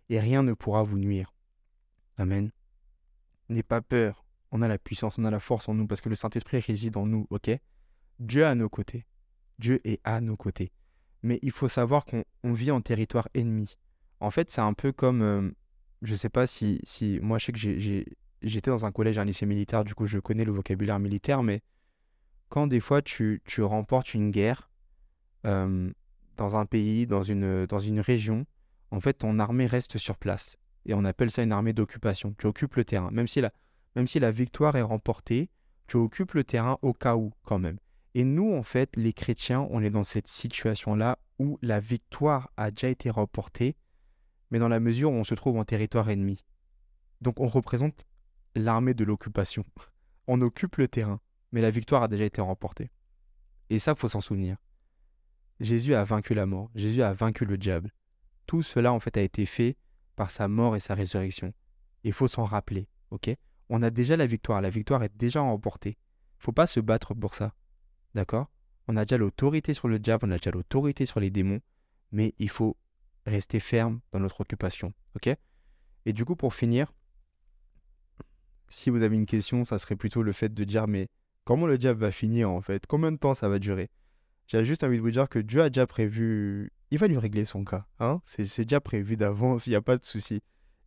et 0.10 0.20
rien 0.20 0.44
ne 0.44 0.54
pourra 0.54 0.84
vous 0.84 0.98
nuire. 0.98 1.34
Amen. 2.18 2.52
N'aie 3.50 3.64
pas 3.64 3.82
peur, 3.82 4.26
on 4.52 4.62
a 4.62 4.68
la 4.68 4.78
puissance, 4.78 5.18
on 5.18 5.26
a 5.26 5.32
la 5.32 5.40
force 5.40 5.68
en 5.70 5.74
nous, 5.74 5.88
parce 5.88 6.02
que 6.02 6.10
le 6.10 6.16
Saint-Esprit 6.16 6.60
réside 6.60 6.98
en 6.98 7.06
nous, 7.06 7.28
ok? 7.30 7.52
Dieu 8.20 8.46
à 8.46 8.56
nos 8.56 8.70
côtés. 8.70 9.06
Dieu 9.60 9.82
est 9.84 10.00
à 10.04 10.22
nos 10.22 10.36
côtés. 10.36 10.72
Mais 11.24 11.40
il 11.42 11.52
faut 11.52 11.68
savoir 11.68 12.06
qu'on 12.06 12.54
vit 12.54 12.72
en 12.72 12.82
territoire 12.82 13.28
ennemi. 13.34 13.78
En 14.20 14.32
fait, 14.32 14.52
c'est 14.52 14.62
un 14.62 14.74
peu 14.74 14.92
comme, 14.92 15.22
euh, 15.22 15.50
je 16.02 16.12
ne 16.12 16.18
sais 16.18 16.30
pas 16.30 16.48
si, 16.48 16.80
si, 16.84 17.20
moi 17.22 17.38
je 17.38 17.46
sais 17.46 17.52
que 17.52 17.60
j'étais 18.42 18.72
dans 18.72 18.86
un 18.86 18.92
collège, 18.92 19.20
un 19.20 19.26
lycée 19.26 19.46
militaire, 19.46 19.84
du 19.84 19.96
coup 19.96 20.06
je 20.06 20.20
connais 20.20 20.46
le 20.46 20.52
vocabulaire 20.52 21.00
militaire, 21.00 21.44
mais 21.44 21.62
quand 22.50 22.68
des 22.68 22.80
fois 22.80 23.02
tu, 23.02 23.42
tu 23.46 23.62
remportes 23.62 24.14
une 24.14 24.32
guerre 24.32 24.70
euh, 25.46 25.92
dans 26.36 26.56
un 26.56 26.66
pays, 26.66 27.08
dans 27.08 27.22
une, 27.22 27.66
dans 27.66 27.80
une 27.80 28.00
région, 28.00 28.46
en 28.92 29.00
fait 29.00 29.14
ton 29.14 29.40
armée 29.40 29.66
reste 29.66 29.98
sur 29.98 30.18
place. 30.18 30.58
Et 30.86 30.94
on 30.94 31.04
appelle 31.04 31.30
ça 31.30 31.44
une 31.44 31.52
armée 31.52 31.74
d'occupation. 31.74 32.34
Tu 32.38 32.48
occupes 32.48 32.76
le 32.76 32.86
terrain. 32.86 33.12
Même 33.12 33.28
si, 33.28 33.42
la, 33.42 33.52
même 33.96 34.08
si 34.08 34.20
la 34.20 34.32
victoire 34.32 34.78
est 34.78 34.82
remportée, 34.82 35.50
tu 35.88 35.98
occupes 35.98 36.34
le 36.34 36.46
terrain 36.46 36.78
au 36.82 36.94
cas 36.94 37.18
où 37.18 37.34
quand 37.44 37.60
même. 37.60 37.78
Et 38.18 38.24
nous, 38.24 38.56
en 38.56 38.64
fait, 38.64 38.96
les 38.96 39.14
chrétiens, 39.14 39.68
on 39.70 39.84
est 39.84 39.92
dans 39.92 40.04
cette 40.04 40.28
situation-là 40.28 41.20
où 41.38 41.60
la 41.62 41.80
victoire 41.80 42.50
a 42.58 42.72
déjà 42.72 42.90
été 42.90 43.12
remportée, 43.12 43.76
mais 44.50 44.58
dans 44.58 44.68
la 44.68 44.80
mesure 44.80 45.12
où 45.12 45.14
on 45.14 45.24
se 45.24 45.36
trouve 45.36 45.58
en 45.58 45.66
territoire 45.66 46.10
ennemi. 46.10 46.44
Donc 47.22 47.40
on 47.40 47.46
représente 47.46 48.08
l'armée 48.56 48.96
de 48.96 49.04
l'occupation. 49.04 49.64
On 50.30 50.42
occupe 50.42 50.76
le 50.78 50.90
terrain 50.90 51.22
mais 51.52 51.62
la 51.62 51.70
victoire 51.70 52.04
a 52.04 52.08
déjà 52.08 52.26
été 52.26 52.42
remportée. 52.42 52.92
Et 53.70 53.80
ça, 53.80 53.96
faut 53.96 54.10
s'en 54.10 54.22
souvenir. 54.22 54.58
Jésus 55.60 55.94
a 55.94 56.04
vaincu 56.04 56.34
la 56.34 56.46
mort, 56.46 56.70
Jésus 56.76 57.02
a 57.02 57.14
vaincu 57.14 57.46
le 57.46 57.58
diable. 57.58 57.92
Tout 58.46 58.64
cela, 58.64 58.94
en 58.94 59.00
fait, 59.00 59.18
a 59.18 59.22
été 59.22 59.46
fait 59.46 59.78
par 60.16 60.32
sa 60.32 60.48
mort 60.48 60.76
et 60.76 60.80
sa 60.80 60.96
résurrection. 60.96 61.54
Il 62.04 62.14
faut 62.14 62.28
s'en 62.28 62.46
rappeler, 62.46 62.88
ok? 63.12 63.30
On 63.70 63.84
a 63.84 63.90
déjà 63.90 64.16
la 64.18 64.28
victoire, 64.28 64.62
la 64.62 64.70
victoire 64.70 65.04
est 65.04 65.16
déjà 65.16 65.42
remportée. 65.42 65.98
Il 66.40 66.44
faut 66.44 66.52
pas 66.52 66.68
se 66.68 66.80
battre 66.80 67.14
pour 67.14 67.34
ça, 67.34 67.54
d'accord? 68.18 68.50
On 68.88 68.98
a 68.98 69.06
déjà 69.06 69.18
l'autorité 69.18 69.74
sur 69.74 69.88
le 69.88 70.00
diable, 70.00 70.26
on 70.28 70.32
a 70.32 70.38
déjà 70.38 70.52
l'autorité 70.52 71.06
sur 71.06 71.20
les 71.20 71.30
démons, 71.30 71.62
mais 72.12 72.34
il 72.40 72.50
faut 72.50 72.76
rester 73.26 73.60
ferme 73.60 74.00
dans 74.12 74.20
notre 74.20 74.42
occupation, 74.42 74.94
ok? 75.16 75.30
Et 76.06 76.14
du 76.14 76.26
coup, 76.26 76.36
pour 76.36 76.54
finir, 76.54 76.94
si 78.70 78.90
vous 78.90 79.04
avez 79.04 79.16
une 79.16 79.26
question, 79.26 79.64
ça 79.66 79.78
serait 79.78 79.96
plutôt 79.96 80.24
le 80.24 80.32
fait 80.32 80.54
de 80.54 80.64
dire, 80.64 80.88
mais 80.88 81.10
comment 81.44 81.68
le 81.68 81.78
diable 81.78 82.00
va 82.00 82.12
finir 82.12 82.50
en 82.50 82.62
fait? 82.62 82.88
Combien 82.88 83.12
de 83.12 83.18
temps 83.18 83.36
ça 83.36 83.50
va 83.50 83.60
durer? 83.60 83.90
J'ai 84.48 84.66
juste 84.66 84.84
envie 84.84 84.98
de 84.98 85.02
vous 85.02 85.12
dire 85.12 85.30
que 85.30 85.40
Dieu 85.40 85.62
a 85.62 85.70
déjà 85.70 85.86
prévu, 85.86 86.72
il 86.90 86.98
va 86.98 87.08
lui 87.08 87.18
régler 87.18 87.46
son 87.46 87.66
cas. 87.66 87.86
Hein? 88.00 88.22
C'est 88.26 88.64
déjà 88.64 88.80
prévu 88.80 89.16
d'avance, 89.18 89.68
il 89.68 89.72
n'y 89.72 89.76
a 89.76 89.82
pas 89.82 89.98
de 89.98 90.06
souci. 90.06 90.42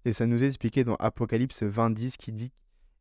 Et 0.04 0.14
ça 0.14 0.26
nous 0.26 0.42
est 0.42 0.46
expliqué 0.48 0.82
dans 0.82 0.96
Apocalypse 0.96 1.62
20, 1.62 1.94
qui 2.18 2.32
dit 2.32 2.52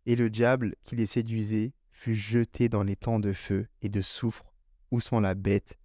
Et 0.06 0.18
le 0.18 0.30
diable 0.30 0.76
qui 0.84 0.98
les 0.98 1.06
séduisait 1.06 1.72
fut 2.00 2.16
jeté 2.16 2.70
dans 2.70 2.84
les 2.84 2.96
temps 2.96 3.20
de 3.20 3.34
feu 3.34 3.68
et 3.82 3.90
de 3.90 4.00
soufre, 4.00 4.54
où 4.90 5.02
sont 5.02 5.20
la 5.20 5.36
bête 5.36 5.78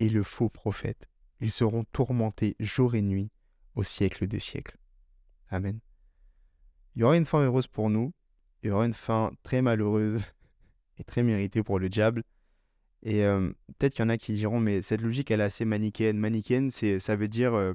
et 0.00 0.08
le 0.08 0.22
faux 0.22 0.48
prophète. 0.48 1.06
Ils 1.40 1.52
seront 1.52 1.84
tourmentés 1.92 2.56
jour 2.60 2.94
et 2.94 3.02
nuit 3.02 3.30
au 3.74 3.82
siècle 3.82 4.26
des 4.26 4.40
siècles. 4.40 4.78
Amen. 5.50 5.80
Il 6.96 7.00
y 7.00 7.04
aura 7.04 7.18
une 7.18 7.26
fin 7.26 7.44
heureuse 7.44 7.66
pour 7.66 7.90
nous, 7.90 8.14
il 8.62 8.68
y 8.68 8.70
aura 8.70 8.86
une 8.86 8.94
fin 8.94 9.30
très 9.42 9.60
malheureuse 9.60 10.24
est 10.98 11.04
très 11.04 11.22
mérité 11.22 11.62
pour 11.62 11.78
le 11.78 11.90
diable. 11.90 12.24
Et 13.02 13.22
euh, 13.22 13.52
peut-être 13.76 13.92
qu'il 13.92 14.04
y 14.04 14.06
en 14.06 14.08
a 14.08 14.16
qui 14.16 14.32
diront, 14.32 14.60
mais 14.60 14.80
cette 14.80 15.02
logique, 15.02 15.30
elle 15.30 15.42
est 15.42 15.44
assez 15.44 15.66
manichéenne. 15.66 16.16
Manichéenne, 16.16 16.70
c'est, 16.70 17.00
ça 17.00 17.16
veut 17.16 17.28
dire 17.28 17.52
euh, 17.52 17.74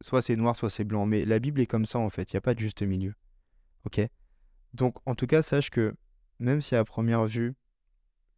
soit 0.00 0.22
c'est 0.22 0.34
noir, 0.34 0.56
soit 0.56 0.70
c'est 0.70 0.84
blanc. 0.84 1.04
Mais 1.04 1.26
la 1.26 1.40
Bible 1.40 1.60
est 1.60 1.66
comme 1.66 1.84
ça, 1.84 1.98
en 1.98 2.08
fait. 2.08 2.32
Il 2.32 2.36
n'y 2.36 2.38
a 2.38 2.40
pas 2.40 2.54
de 2.54 2.60
juste 2.60 2.80
milieu. 2.80 3.12
Ok? 3.84 4.00
Donc, 4.72 4.96
en 5.04 5.14
tout 5.14 5.26
cas, 5.26 5.42
sache 5.42 5.68
que 5.68 5.94
même 6.40 6.60
si 6.60 6.74
à 6.74 6.84
première 6.84 7.26
vue, 7.26 7.54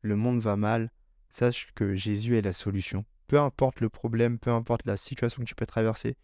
le 0.02 0.16
monde 0.16 0.40
va 0.40 0.56
mal, 0.56 0.90
sache 1.30 1.72
que 1.74 1.94
Jésus 1.94 2.36
est 2.36 2.42
la 2.42 2.52
solution. 2.52 3.04
Peu 3.28 3.40
importe 3.40 3.80
le 3.80 3.88
problème, 3.88 4.38
peu 4.38 4.50
importe 4.50 4.84
la 4.84 4.96
situation 4.96 5.42
que 5.42 5.48
tu 5.48 5.54
peux 5.54 5.66
traverser, 5.66 6.16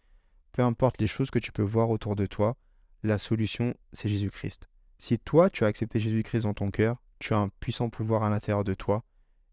peu 0.51 0.61
importe 0.61 1.01
les 1.01 1.07
choses 1.07 1.31
que 1.31 1.39
tu 1.39 1.51
peux 1.51 1.63
voir 1.63 1.89
autour 1.89 2.15
de 2.15 2.25
toi, 2.25 2.57
la 3.01 3.17
solution, 3.17 3.73
c'est 3.93 4.09
Jésus-Christ. 4.09 4.67
Si 4.99 5.17
toi, 5.17 5.49
tu 5.49 5.63
as 5.63 5.67
accepté 5.67 5.99
Jésus-Christ 5.99 6.43
dans 6.43 6.53
ton 6.53 6.69
cœur, 6.69 7.01
tu 7.19 7.33
as 7.33 7.37
un 7.37 7.49
puissant 7.49 7.89
pouvoir 7.89 8.23
à 8.23 8.29
l'intérieur 8.29 8.65
de 8.65 8.73
toi. 8.73 9.03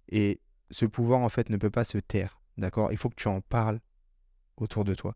Et 0.08 0.40
ce 0.70 0.84
pouvoir, 0.84 1.20
en 1.20 1.28
fait, 1.28 1.48
ne 1.48 1.56
peut 1.56 1.70
pas 1.70 1.84
se 1.84 1.98
taire. 1.98 2.40
D'accord? 2.58 2.90
Il 2.90 2.98
faut 2.98 3.08
que 3.08 3.14
tu 3.14 3.28
en 3.28 3.40
parles 3.40 3.80
autour 4.56 4.84
de 4.84 4.94
toi. 4.94 5.14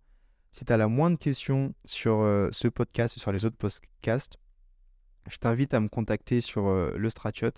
Si 0.52 0.64
tu 0.64 0.72
as 0.72 0.76
la 0.76 0.88
moindre 0.88 1.18
question 1.18 1.74
sur 1.84 2.20
euh, 2.20 2.48
ce 2.52 2.68
podcast, 2.68 3.18
sur 3.18 3.32
les 3.32 3.44
autres 3.44 3.56
podcasts, 3.56 4.38
je 5.30 5.38
t'invite 5.38 5.72
à 5.74 5.80
me 5.80 5.88
contacter 5.88 6.40
sur 6.40 6.68
euh, 6.68 6.94
le 6.96 7.10
Stratiot. 7.10 7.52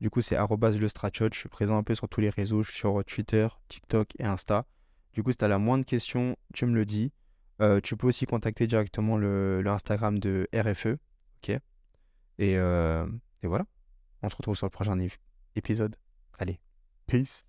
Du 0.00 0.10
coup, 0.10 0.20
c'est 0.20 0.36
le 0.36 0.88
Stratiot. 0.88 1.28
Je 1.32 1.38
suis 1.38 1.48
présent 1.48 1.78
un 1.78 1.82
peu 1.82 1.94
sur 1.94 2.08
tous 2.08 2.20
les 2.20 2.30
réseaux, 2.30 2.62
je 2.62 2.70
suis 2.70 2.78
sur 2.80 3.02
Twitter, 3.04 3.48
TikTok 3.68 4.08
et 4.18 4.24
Insta. 4.24 4.66
Du 5.14 5.22
coup, 5.22 5.30
si 5.30 5.38
tu 5.38 5.44
as 5.44 5.48
la 5.48 5.58
moindre 5.58 5.86
question, 5.86 6.36
tu 6.52 6.66
me 6.66 6.74
le 6.74 6.84
dis. 6.84 7.12
Euh, 7.62 7.80
tu 7.80 7.96
peux 7.96 8.06
aussi 8.06 8.26
contacter 8.26 8.66
directement 8.66 9.16
le, 9.16 9.64
Instagram 9.66 10.18
de 10.18 10.46
RFE. 10.52 10.98
Ok? 11.38 11.58
Et, 12.38 12.52
et 12.52 13.46
voilà. 13.46 13.64
On 14.22 14.28
se 14.28 14.36
retrouve 14.36 14.56
sur 14.56 14.66
le 14.66 14.70
prochain 14.70 14.98
épisode. 15.54 15.96
Allez, 16.38 16.58
peace. 17.06 17.44